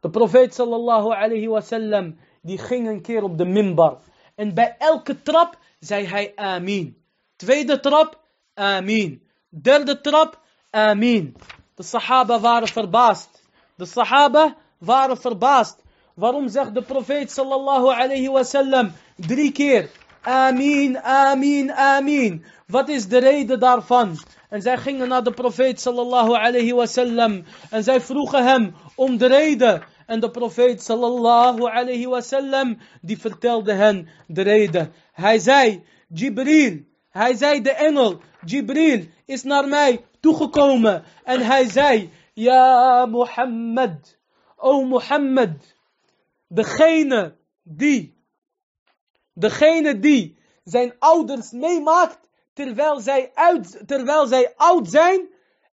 [0.00, 3.98] De profeet sallallahu alayhi wasallam die ging een keer op de minbar.
[4.34, 6.96] En bij elke trap zei hij amin.
[7.36, 8.20] Tweede trap,
[8.54, 9.22] amin.
[9.48, 11.36] Derde trap, amin.
[11.74, 13.42] De sahaba waren verbaasd.
[13.76, 15.82] De sahaba waren verbaasd.
[16.14, 19.90] Waarom zegt de profeet sallallahu alayhi wasallam drie keer
[20.22, 22.44] Amin, amin, amin.
[22.66, 24.18] Wat is de reden daarvan?
[24.48, 27.44] En zij gingen naar de profeet sallallahu alayhi wasallam.
[27.70, 29.82] En zij vroegen hem om de reden.
[30.12, 34.92] En de profeet sallallahu alayhi wasallam, die vertelde hen de reden.
[35.12, 41.04] Hij zei, Jibril, hij zei de engel, Jibril is naar mij toegekomen.
[41.24, 44.18] En hij zei, Ja Mohammed,
[44.56, 45.76] o Mohammed,
[46.48, 48.20] degene die
[49.34, 55.28] Degene die zijn ouders meemaakt terwijl zij, uit, terwijl zij oud zijn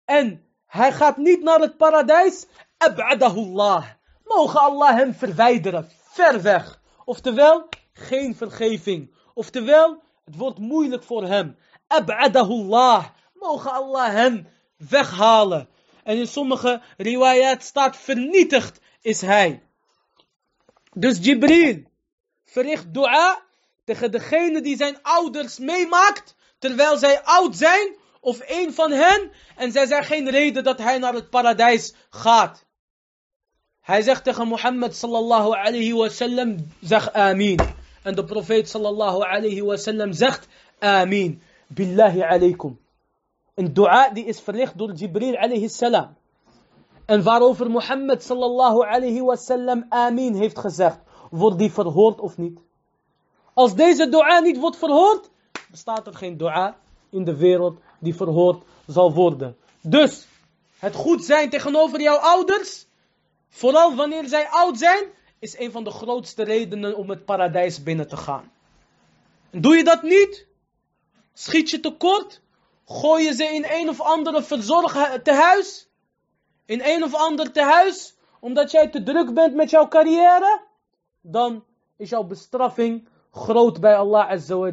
[0.05, 2.45] en hij gaat niet naar het paradijs,
[2.77, 3.96] ab'adahullah.
[4.27, 6.81] Mogen Allah hem verwijderen, ver weg.
[7.05, 9.13] Oftewel, geen vergeving.
[9.33, 11.57] Oftewel, het wordt moeilijk voor hem.
[11.87, 13.05] Ab'adahullah.
[13.33, 14.47] Mogen Allah hem
[14.77, 15.69] weghalen.
[16.03, 19.63] En in sommige riwayat staat vernietigd is hij.
[20.93, 21.83] Dus Jibril
[22.45, 23.41] verricht dua
[23.85, 29.71] tegen degene die zijn ouders meemaakt, terwijl zij oud zijn, of een van hen, en
[29.71, 32.65] zij zijn geen reden dat hij naar het paradijs gaat.
[33.87, 37.59] Hij zegt tegen Mohammed sallallahu alayhi wasallam, zeg amin.
[38.03, 40.47] En de profeet sallallahu alayhi wasallam zegt
[40.79, 41.41] amin.
[41.67, 42.79] Billahi alaykum.
[43.55, 46.15] Een dua die is verricht door Jibril alayhi salam.
[47.05, 52.59] En waarover Mohammed sallallahu alayhi wasallam amin heeft gezegd, wordt die verhoord of niet?
[53.53, 55.29] Als deze dua niet wordt verhoord,
[55.71, 56.75] bestaat er geen dua
[57.09, 59.57] in de wereld die verhoord zal worden.
[59.81, 60.27] Dus,
[60.79, 62.86] het goed zijn tegenover jouw ouders,
[63.49, 65.03] vooral wanneer zij oud zijn,
[65.39, 68.51] is een van de grootste redenen om het paradijs binnen te gaan.
[69.51, 70.47] Doe je dat niet,
[71.33, 72.41] schiet je tekort,
[72.85, 75.87] gooi je ze in een of andere verzorg tehuis,
[76.65, 80.61] in een of ander tehuis, omdat jij te druk bent met jouw carrière,
[81.21, 81.63] dan
[81.97, 84.71] is jouw bestraffing groot bij Allah Azza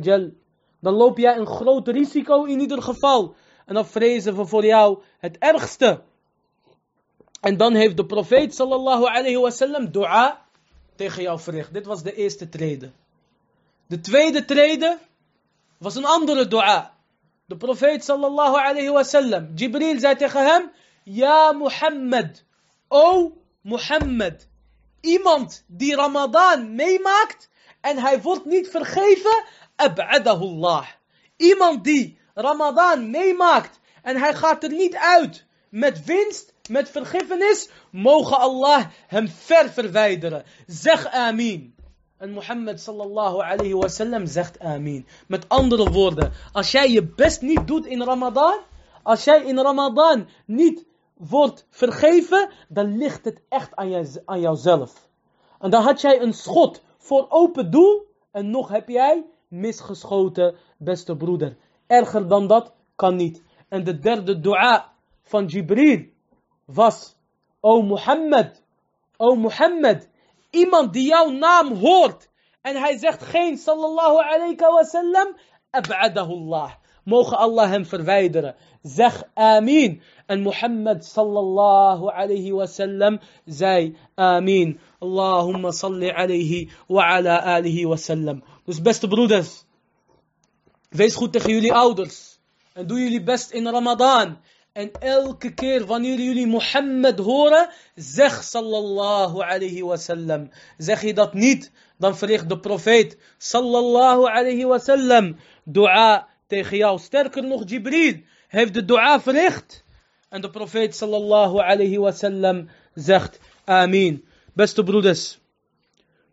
[0.81, 3.35] Dan loop jij een groot risico in ieder geval.
[3.67, 6.03] En dan vrezen we voor jou het ergste.
[7.45, 10.45] En dan heeft de profeet sallallahu alayhi wasallam dua
[10.97, 11.75] tegen jou verricht.
[11.75, 12.91] Dit was de eerste trede.
[13.87, 14.99] De tweede trede
[15.79, 16.95] was een andere dua.
[17.47, 19.53] De profeet sallallahu alayhi wasallam.
[19.55, 20.71] Jibril zei tegen hem.
[21.03, 22.43] Ja Muhammad.
[22.89, 24.47] O Muhammad.
[25.01, 27.49] Iemand die Ramadan meemaakt
[27.81, 29.45] en hij wordt niet vergeven,
[29.77, 30.87] ab'adahullah.
[31.37, 38.39] Iemand die Ramadan meemaakt en hij gaat er niet uit met winst, met vergiffenis, mogen
[38.39, 40.45] Allah hem ver verwijderen.
[40.67, 41.75] Zeg amin.
[42.17, 45.07] En Mohammed sallallahu alayhi wasallam zegt amin.
[45.27, 48.59] Met andere woorden, als jij je best niet doet in Ramadan,
[49.03, 50.87] als jij in Ramadan niet
[51.17, 55.09] wordt vergeven, dan ligt het echt aan, jou, aan jouzelf.
[55.59, 61.17] En dan had jij een schot voor open doel en nog heb jij misgeschoten, beste
[61.17, 61.57] broeder.
[61.87, 63.43] Erger dan dat kan niet.
[63.69, 64.93] En de derde dua
[65.23, 66.13] van Jibril
[66.65, 67.17] was,
[67.61, 68.63] O Mohammed,
[69.17, 70.09] O Mohammed,
[70.51, 72.29] iemand die jouw naam hoort
[72.63, 75.37] en hij zegt geen sallallahu alayhi wa sallam,
[75.71, 76.73] ab'adahullah.
[77.05, 78.55] Mogen Allah hem verwijderen.
[78.83, 80.03] Zeg amin.
[80.27, 84.81] En Mohammed sallallahu alayhi wa sallam zei amin.
[84.99, 88.43] Allahumma salli alayhi wa ala alihi wa sallam.
[88.65, 89.65] Dus beste broeders,
[90.89, 92.39] wees goed tegen jullie ouders.
[92.73, 94.39] En doe jullie best in Ramadan.
[94.75, 100.51] En elke keer wanneer jullie Mohammed horen, zeg sallallahu alayhi wa sallam.
[100.79, 106.99] Zeg je dat niet, dan verricht de profeet sallallahu alayhi wa sallam dua tegen jou.
[106.99, 109.85] Sterker nog, Jibril heeft de dua verricht.
[110.29, 114.25] En de profeet sallallahu alayhi wa sallam zegt amin.
[114.53, 115.39] Beste broeders,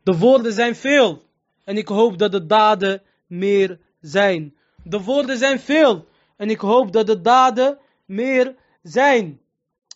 [0.03, 1.21] de woorden zijn veel.
[1.63, 4.55] En ik hoop dat de daden meer zijn.
[4.83, 6.05] De woorden zijn veel.
[6.37, 7.79] En ik hoop dat de daden
[8.11, 9.41] meer zijn.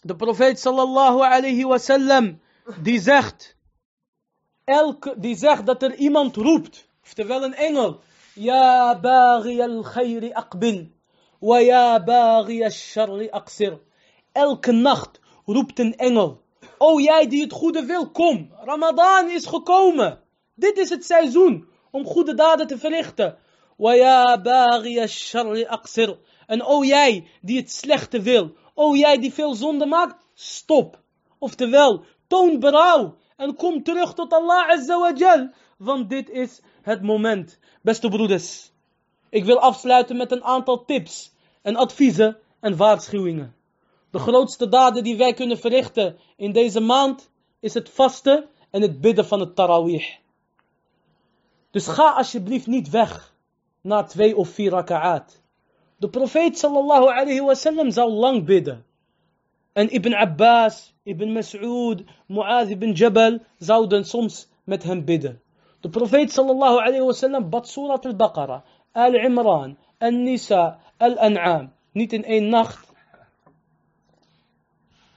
[0.01, 2.39] De profeet sallallahu alayhi wasallam
[2.81, 3.55] die zegt,
[4.63, 8.01] elke, die zegt dat er iemand roept, oftewel een engel,
[8.33, 10.91] Ja baghi al khayri aqbil,
[11.39, 13.79] wa ya baghi al sharri aqsir.
[14.31, 16.43] Elke nacht roept een engel,
[16.77, 20.19] O jij die het goede wil, kom, Ramadan is gekomen.
[20.55, 23.37] Dit is het seizoen om goede daden te verrichten.
[23.77, 26.17] Wa baghi al sharri aqsir.
[26.47, 30.99] En o jij die het slechte wil, o jij die veel zonde maakt, stop.
[31.37, 35.51] Oftewel, toon berouw en kom terug tot Allah Azza wa.
[35.77, 37.59] Want dit is het moment.
[37.81, 38.71] Beste broeders,
[39.29, 43.55] ik wil afsluiten met een aantal tips en adviezen en waarschuwingen.
[44.11, 47.29] De grootste daden die wij kunnen verrichten in deze maand
[47.59, 50.05] is het vasten en het bidden van het tarawih.
[51.71, 53.33] Dus ga alsjeblieft niet weg
[53.81, 55.41] na twee of vier raka'at.
[55.97, 58.85] De profeet sallallahu alayhi wasallam zou lang bidden.
[59.73, 65.41] En Ibn Abbas, Ibn Mas'ud, Mu'adh ibn Jabal zouden soms met hem bidden.
[65.79, 71.71] De profeet sallallahu alayhi wasallam bad surat al-Baqarah, al-Imran, al-Nisa, al-An'am.
[71.91, 72.93] Niet in één nacht.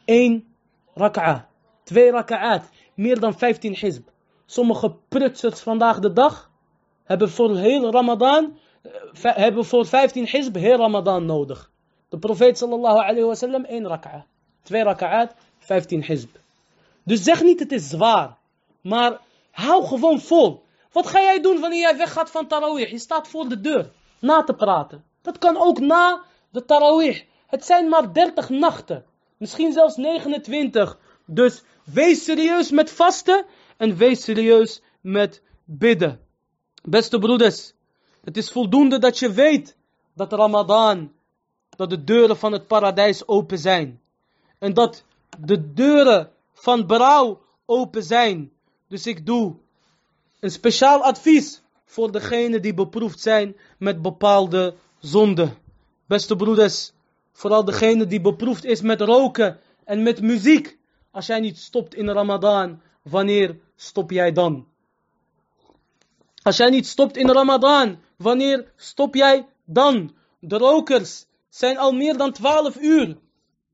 [0.04, 0.46] Eén
[0.94, 1.48] rak'a.
[1.84, 2.68] Twee raka'at.
[2.94, 4.08] Meer dan 15 hizb.
[4.46, 6.50] Sommige prutsers vandaag de dag
[7.04, 8.58] hebben voor heel Ramadan,
[9.22, 11.70] hebben voor 15 hizb heel Ramadan nodig.
[12.08, 14.26] De profeet sallallahu alayhi wasallam één rak'a.
[14.62, 16.28] Twee raka'at, 15 hizb.
[17.02, 18.36] Dus zeg niet het is zwaar.
[18.80, 19.20] Maar
[19.50, 20.62] hou gewoon vol.
[20.92, 22.90] Wat ga jij doen wanneer jij weggaat van tarawih?
[22.90, 23.90] Je staat voor de deur.
[24.18, 25.04] Na te praten.
[25.22, 27.22] Dat kan ook na de tarawih.
[27.46, 29.04] Het zijn maar 30 nachten.
[29.36, 30.98] Misschien zelfs 29.
[31.24, 33.44] Dus wees serieus met vasten.
[33.76, 36.20] En wees serieus met bidden.
[36.82, 37.72] Beste broeders.
[38.28, 39.76] Het is voldoende dat je weet
[40.14, 41.12] dat Ramadan.
[41.68, 44.00] Dat de deuren van het paradijs open zijn.
[44.58, 45.04] En dat
[45.38, 48.52] de deuren van berouw open zijn.
[48.88, 49.54] Dus ik doe
[50.40, 55.56] een speciaal advies voor degenen die beproefd zijn met bepaalde zonden.
[56.06, 56.92] Beste broeders,
[57.32, 60.78] vooral degene die beproefd is met roken en met muziek.
[61.10, 64.66] Als jij niet stopt in Ramadan, wanneer stop jij dan?
[66.42, 70.14] Als jij niet stopt in Ramadan, wanneer stop jij dan?
[70.40, 73.16] De rokers zijn al meer dan 12 uur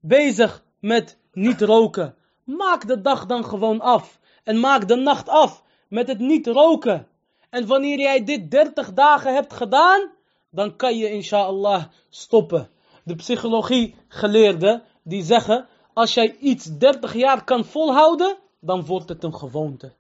[0.01, 2.15] bezig met niet roken.
[2.45, 4.19] Maak de dag dan gewoon af.
[4.45, 7.07] En maak de nacht af met het niet roken.
[7.51, 10.11] En wanneer jij dit 30 dagen hebt gedaan,
[10.51, 12.69] dan kan je inshallah stoppen.
[13.05, 19.25] De psychologie geleerden die zeggen, als jij iets 30 jaar kan volhouden, dan wordt het
[19.25, 19.93] een gewoonte.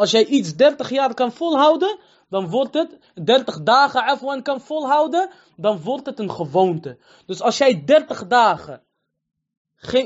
[0.00, 1.98] Als jij iets 30 jaar kan volhouden,
[2.28, 6.98] dan wordt het 30 dagen afwan kan volhouden, dan wordt het een gewoonte.
[7.26, 8.82] Dus als jij 30 dagen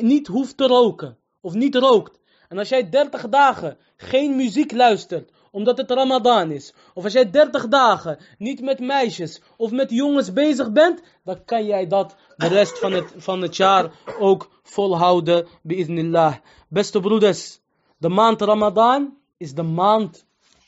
[0.01, 5.31] niet hoeft te roken, of niet rookt, en als jij 30 dagen geen muziek luistert,
[5.51, 10.33] omdat het Ramadan is, of als jij 30 dagen niet met meisjes of met jongens
[10.33, 15.47] bezig bent, dan kan jij dat de rest van het, van het jaar ook volhouden,
[15.63, 16.35] bi'idnillah.
[16.69, 17.61] Beste broeders,
[17.99, 20.25] de maand Ramadan is de maand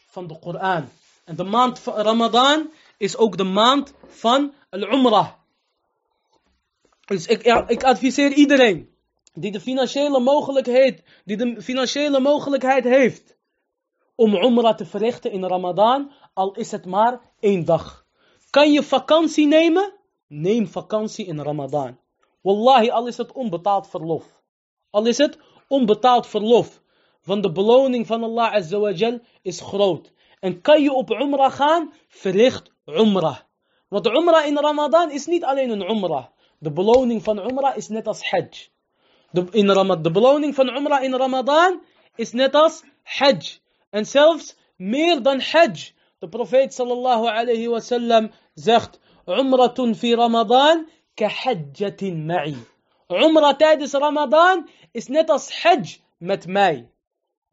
[0.07, 0.89] van de Koran.
[1.25, 5.29] En de maand van Ramadan is ook de maand van al-Umrah.
[7.05, 8.91] Dus ik, ik adviseer iedereen
[9.35, 13.37] die de financiële mogelijkheid, die de financiële mogelijkheid heeft
[14.15, 18.07] om Umrah te verrichten in Ramadan, al is het maar één dag.
[18.51, 19.93] Kan je vakantie nemen?
[20.27, 21.99] Neem vakantie in Ramadan.
[22.41, 24.43] Wallahi, al is het onbetaald verlof.
[24.91, 25.39] Al is het
[25.69, 26.83] onbetaald verlof.
[27.27, 30.13] Want de beloning van Allah Azza is groot.
[30.41, 31.93] En kan je op Umrah gaan?
[32.09, 33.39] Verricht Umrah.
[33.89, 36.27] Want Umrah in Ramadan is niet alleen een Umrah.
[36.59, 38.69] De beloning van Umrah is net als Hajj.
[39.31, 41.83] De, in Ramad, de beloning van Umrah in Ramadan
[42.15, 43.59] is net als Hajj.
[43.91, 45.93] En zelfs meer dan Hajj.
[46.19, 52.57] De profeet sallallahu alayhi wa sallam zegt: Umratun fi Ramadan ka hajjatin ma'i.
[53.09, 56.89] Umrah tijdens Ramadan is net als Hajj met mij.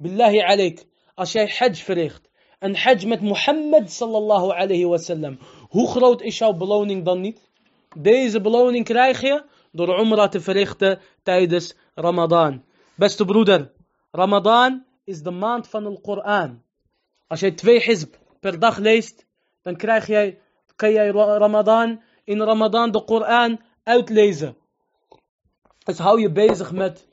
[0.03, 0.85] Billahi alayk.
[1.15, 2.29] Als jij Hajj verricht.
[2.59, 5.37] Een Hajj met Mohammed sallallahu alayhi wa sallam.
[5.69, 7.49] Hoe groot is jouw beloning dan niet?
[7.97, 12.63] Deze beloning krijg je door Umrah te verrichten tijdens Ramadan.
[12.95, 13.71] Beste broeder,
[14.11, 16.61] Ramadan is de maand van de Koran.
[17.27, 19.25] Als jij twee hizb per dag leest,
[19.61, 20.39] dan krijg jij,
[20.75, 24.57] kan jij Ramadan, in Ramadan de Koran uitlezen.
[25.83, 27.07] Dus hou je bezig met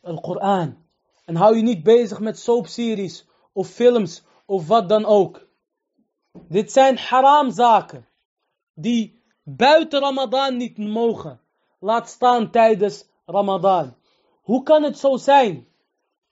[0.00, 0.85] de Koran.
[1.26, 5.46] En hou je niet bezig met soapseries of films of wat dan ook.
[6.48, 8.08] Dit zijn haram zaken
[8.74, 11.40] die buiten Ramadan niet mogen.
[11.80, 13.96] Laat staan tijdens Ramadan.
[14.42, 15.68] Hoe kan het zo zijn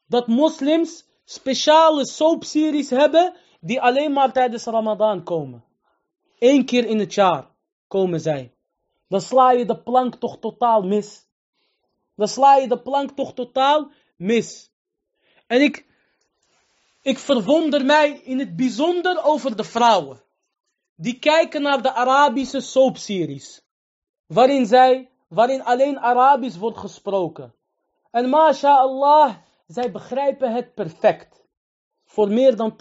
[0.07, 5.65] dat moslims speciale soapseries hebben die alleen maar tijdens Ramadan komen?
[6.39, 7.51] Eén keer in het jaar
[7.89, 8.55] komen zij.
[9.09, 11.27] Dan sla je de plank toch totaal mis.
[12.17, 14.73] Dan sla je de plank toch totaal mis.
[15.47, 15.87] En ik,
[17.03, 20.23] ik verwonder mij in het bijzonder over de vrouwen.
[20.97, 23.63] Die kijken naar de Arabische soapseries.
[24.27, 27.55] Waarin zij, waarin alleen Arabisch wordt gesproken.
[28.11, 29.35] En mashallah,
[29.67, 31.45] zij begrijpen het perfect.
[32.05, 32.77] Voor meer dan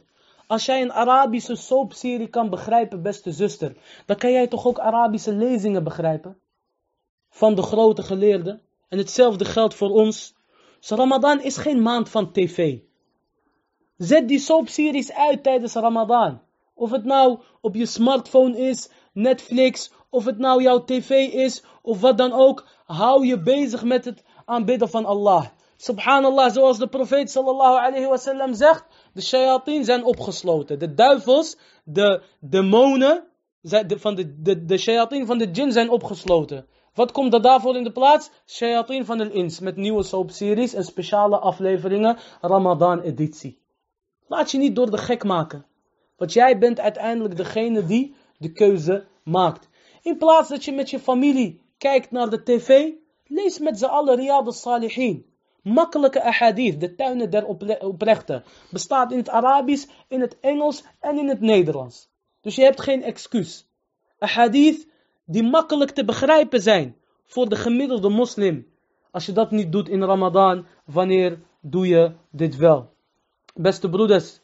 [0.00, 0.04] 80%.
[0.46, 5.32] Als jij een Arabische soapserie kan begrijpen, beste zuster, dan kan jij toch ook Arabische
[5.32, 6.40] lezingen begrijpen?
[7.28, 8.62] Van de grote geleerden.
[8.88, 10.33] En hetzelfde geldt voor ons.
[10.84, 12.78] Dus Ramadan is geen maand van tv.
[13.96, 16.40] Zet die soapseries uit tijdens Ramadan.
[16.74, 22.00] Of het nou op je smartphone is, Netflix, of het nou jouw tv is, of
[22.00, 22.66] wat dan ook.
[22.86, 25.46] Hou je bezig met het aanbidden van Allah.
[25.76, 30.78] Subhanallah, zoals de profeet sallallahu alayhi wasallam zegt, de shayateen zijn opgesloten.
[30.78, 33.24] De duivels, de demonen
[33.88, 36.66] van de, de, de shayateen van de jinn zijn opgesloten.
[36.94, 38.30] Wat komt er daarvoor in de plaats?
[38.46, 43.58] Shayateen van de ins met nieuwe soapseries en speciale afleveringen, Ramadan editie.
[44.26, 45.66] Laat je niet door de gek maken.
[46.16, 49.68] Want jij bent uiteindelijk degene die de keuze maakt.
[50.02, 52.90] In plaats dat je met je familie kijkt naar de tv,
[53.26, 55.26] lees met z'n allen Riyad al-Salihin.
[55.62, 57.46] Makkelijke ahadith, de tuinen der
[57.80, 58.44] oprechten.
[58.70, 62.10] Bestaat in het Arabisch, in het Engels en in het Nederlands.
[62.40, 63.68] Dus je hebt geen excuus.
[64.18, 64.92] Ahadith
[65.24, 68.66] die makkelijk te begrijpen zijn voor de gemiddelde moslim.
[69.10, 72.92] Als je dat niet doet in Ramadan, wanneer doe je dit wel?
[73.54, 74.40] Beste broeders,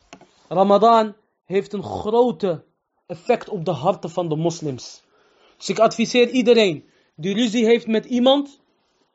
[0.48, 1.14] Ramadan
[1.44, 2.64] heeft een grote
[3.06, 5.02] effect op de harten van de moslims.
[5.56, 6.84] Dus ik adviseer iedereen
[7.16, 8.60] die ruzie heeft met iemand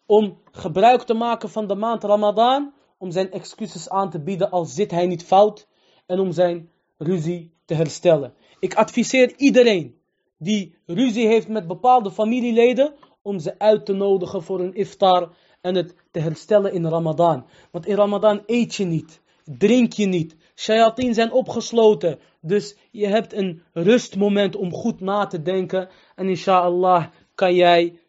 [0.06, 4.74] om gebruik te maken van de maand Ramadan, om zijn excuses aan te bieden als
[4.74, 5.68] zit hij niet fout
[6.06, 8.34] en om zijn ruzie te herstellen.
[8.60, 10.00] Ik adviseer iedereen
[10.46, 15.76] die ruzie heeft met bepaalde familieleden om ze uit te nodigen voor een iftar en
[15.76, 17.46] het te herstellen in Ramadan.
[17.72, 23.34] Want in Ramadan eet je niet, drink je niet, shayateen zijn opgesloten, dus je hebt
[23.34, 28.00] een rustmoment om goed na te denken en inshallah kan jij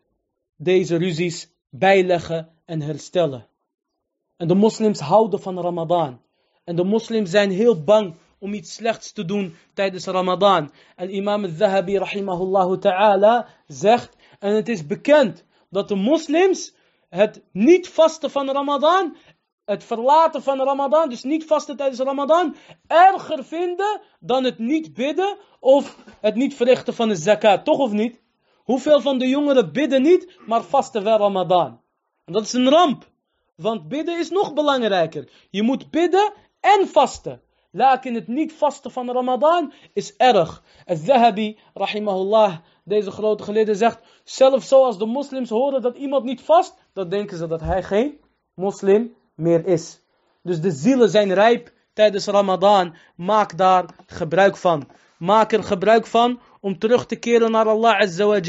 [0.56, 3.46] deze ruzies bijleggen en herstellen.
[4.36, 6.20] En de moslims houden van Ramadan.
[6.64, 10.72] En de moslims zijn heel bang om iets slechts te doen tijdens Ramadan.
[10.96, 12.00] En imam al-Zahabi
[13.66, 16.74] zegt, en het is bekend dat de moslims
[17.08, 19.16] het niet vasten van Ramadan,
[19.64, 22.56] het verlaten van Ramadan, dus niet vasten tijdens Ramadan,
[22.86, 27.64] erger vinden dan het niet bidden of het niet verrichten van de zakat.
[27.64, 28.20] Toch of niet?
[28.56, 31.80] Hoeveel van de jongeren bidden niet, maar vasten wel Ramadan?
[32.24, 33.08] En dat is een ramp.
[33.56, 35.30] Want bidden is nog belangrijker.
[35.50, 37.40] Je moet bidden en vasten.
[37.70, 40.62] Lakin het niet vasten van Ramadan is erg.
[40.84, 46.74] Al-Zahabi, rahimahullah, deze grote geleerde zegt, zelfs zoals de moslims horen dat iemand niet vast,
[46.92, 48.20] dan denken ze dat hij geen
[48.54, 50.00] moslim meer is.
[50.42, 52.94] Dus de zielen zijn rijp tijdens Ramadan.
[53.16, 54.88] Maak daar gebruik van.
[55.18, 58.40] Maak er gebruik van om terug te keren naar Allah Azza.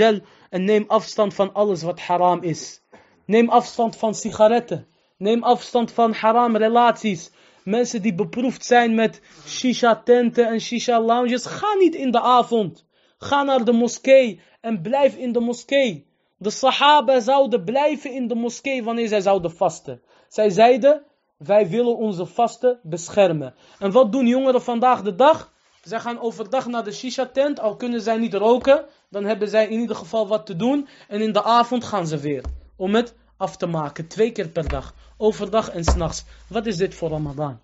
[0.49, 2.81] En neem afstand van alles wat haram is.
[3.26, 4.88] Neem afstand van sigaretten.
[5.18, 7.31] Neem afstand van haram relaties.
[7.68, 11.45] Mensen die beproefd zijn met shisha tenten en shisha lounges.
[11.45, 12.85] Ga niet in de avond.
[13.18, 16.07] Ga naar de moskee en blijf in de moskee.
[16.38, 20.02] De sahaba zouden blijven in de moskee wanneer zij zouden vasten.
[20.27, 21.03] Zij zeiden,
[21.38, 23.56] wij willen onze vasten beschermen.
[23.80, 25.53] En wat doen jongeren vandaag de dag?
[25.81, 29.68] Zij gaan overdag naar de shisha tent, al kunnen zij niet roken, dan hebben zij
[29.68, 30.88] in ieder geval wat te doen.
[31.07, 32.44] En in de avond gaan ze weer,
[32.76, 34.93] om het af te maken, twee keer per dag.
[35.18, 36.26] Overdag en s'nachts.
[36.49, 37.59] Wat is dit voor Ramadan?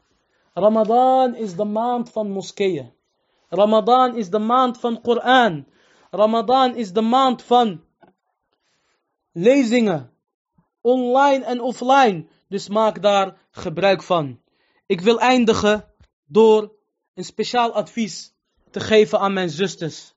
[0.54, 2.94] Ramadan is de maand van moskeeën.
[3.50, 5.66] Ramadan is de maand van Koran.
[6.12, 7.84] Ramadan is de maand van
[9.32, 10.12] lezingen.
[10.82, 12.28] Online en offline.
[12.50, 14.40] Dus maak daar gebruik van.
[14.86, 15.86] Ik wil eindigen
[16.26, 16.72] door
[17.14, 18.34] een speciaal advies
[18.72, 20.14] te geven aan mijn zusters.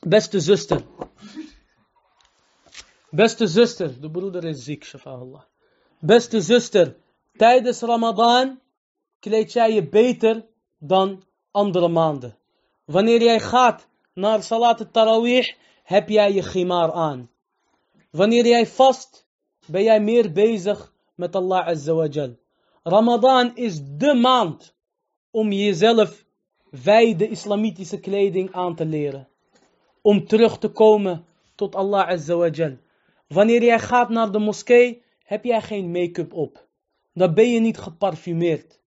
[0.00, 0.84] Beste zuster.
[3.10, 5.42] Beste zuster, de broeder is ziek, shafa'allah.
[5.98, 6.96] Beste zuster,
[7.36, 8.60] tijdens Ramadan
[9.20, 10.46] kleed jij je beter
[10.78, 12.36] dan andere maanden.
[12.84, 17.30] Wanneer jij gaat naar Salat al-Tarawih, heb jij je gimar aan.
[18.10, 19.26] Wanneer jij vast,
[19.66, 22.28] ben jij meer bezig met Allah Azza.
[22.82, 24.74] Ramadan is de maand
[25.30, 26.24] om jezelf
[26.70, 29.28] wijde islamitische kleding aan te leren.
[30.06, 31.24] om terug te komen
[31.54, 32.76] tot Allah Azza.
[33.26, 36.66] Wanneer jij gaat naar de moskee, heb jij geen make-up op.
[37.14, 38.80] Dan ben je niet geparfumeerd.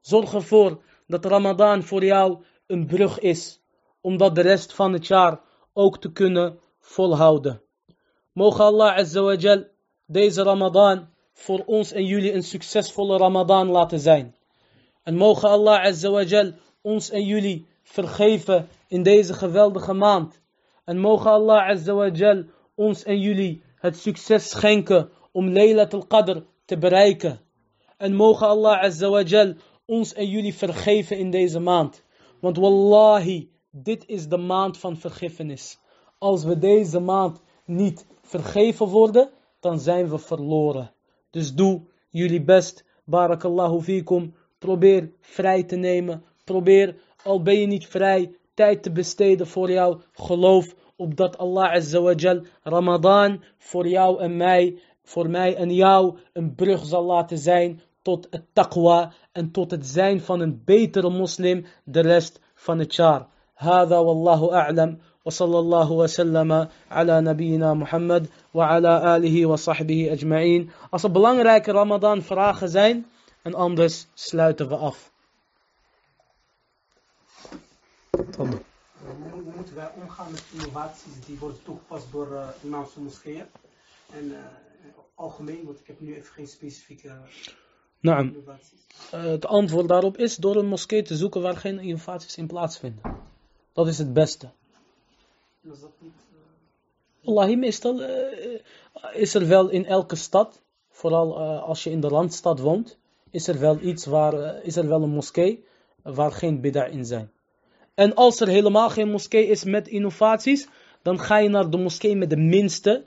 [0.00, 3.60] Zorg ervoor dat Ramadan voor jou een brug is,
[4.00, 5.40] om dat de rest van het jaar
[5.72, 7.62] ook te kunnen volhouden.
[8.32, 9.64] Mogen Allah Azza wa Jal
[10.06, 14.34] deze Ramadan voor ons en jullie een succesvolle Ramadan laten zijn.
[15.02, 20.40] En mogen Allah Azza wa Jal ons en jullie vergeven in deze geweldige maand.
[20.84, 22.44] En mogen Allah Azza wa Jal
[22.74, 27.40] ons en jullie het succes schenken om Laylat al-Qadr te bereiken.
[27.96, 29.54] En mogen Allah Azza
[29.84, 32.02] ons en jullie vergeven in deze maand.
[32.40, 35.78] Want wallahi, dit is de maand van vergiffenis.
[36.18, 39.30] Als we deze maand niet vergeven worden,
[39.60, 40.92] dan zijn we verloren.
[41.30, 42.84] Dus doe jullie best.
[43.04, 44.34] Barakallahu fikum.
[44.58, 46.24] Probeer vrij te nemen.
[46.44, 52.01] Probeer, al ben je niet vrij, tijd te besteden voor jou geloof Opdat Allah Azza
[52.01, 57.37] wa Jal Ramadan voor jou en mij, voor mij en jou een brug zal laten
[57.37, 62.79] zijn tot het taqwa en tot het zijn van een betere moslim de rest van
[62.79, 63.27] het jaar.
[63.61, 70.71] هذا والله أعلم وصلى الله وسلم على نبينا محمد وعلى آله وصحبه أجمعين.
[70.89, 73.05] Als er belangrijke Ramadan vragen zijn,
[73.41, 75.11] en anders sluiten we af.
[79.04, 83.44] hoe moeten wij omgaan met innovaties die worden toegepast door uh, imams van moskeeën?
[84.12, 84.38] En uh,
[85.14, 87.12] algemeen, want ik heb nu even geen specifieke
[88.00, 88.26] Naam.
[88.26, 88.86] innovaties.
[89.14, 93.16] Uh, het antwoord daarop is door een moskee te zoeken waar geen innovaties in plaatsvinden.
[93.72, 94.50] Dat is het beste.
[95.62, 96.12] En als dat niet...
[96.30, 98.08] eh, Wallahi, meestal uh,
[99.12, 102.98] is er wel in elke stad, vooral als je in de randstad woont,
[103.30, 105.64] is er wel iets waar, is er wel een moskee
[106.02, 107.30] waar geen bid'a in zijn.
[107.96, 110.68] En als er helemaal geen moskee is met innovaties,
[111.02, 113.04] dan ga je naar de moskee met de minste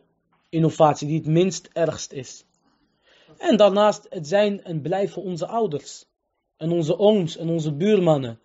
[0.49, 2.45] innovatie, die het minst ergst is.
[3.38, 6.06] En daarnaast, het zijn en blijven onze ouders.
[6.57, 8.40] En onze ooms en onze buurmannen.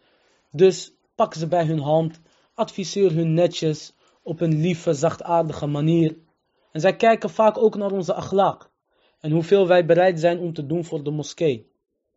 [0.50, 2.20] Dus pak ze bij hun hand,
[2.54, 6.16] adviseer hun netjes, op een lieve, zachtaardige manier.
[6.72, 8.70] En zij kijken vaak ook naar onze akhlaaq.
[9.20, 11.70] En hoeveel wij bereid zijn om te doen voor de moskee.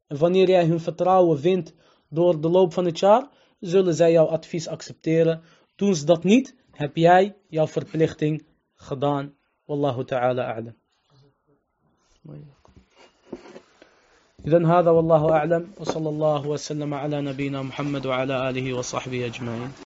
[0.08, 1.74] En wanneer jij hun vertrouwen wint
[2.10, 5.41] door de loop van het jaar, zullen zij jouw advies accepteren.
[5.75, 9.35] Doen ze dat niet, heb jij jouw verplichting gedaan.
[9.65, 10.75] Wallahu ta'ala a'lam.
[14.47, 19.71] إذن هذا والله أعلم وصلى الله وسلم على نبينا محمد وعلى آله وصحبه أجمعين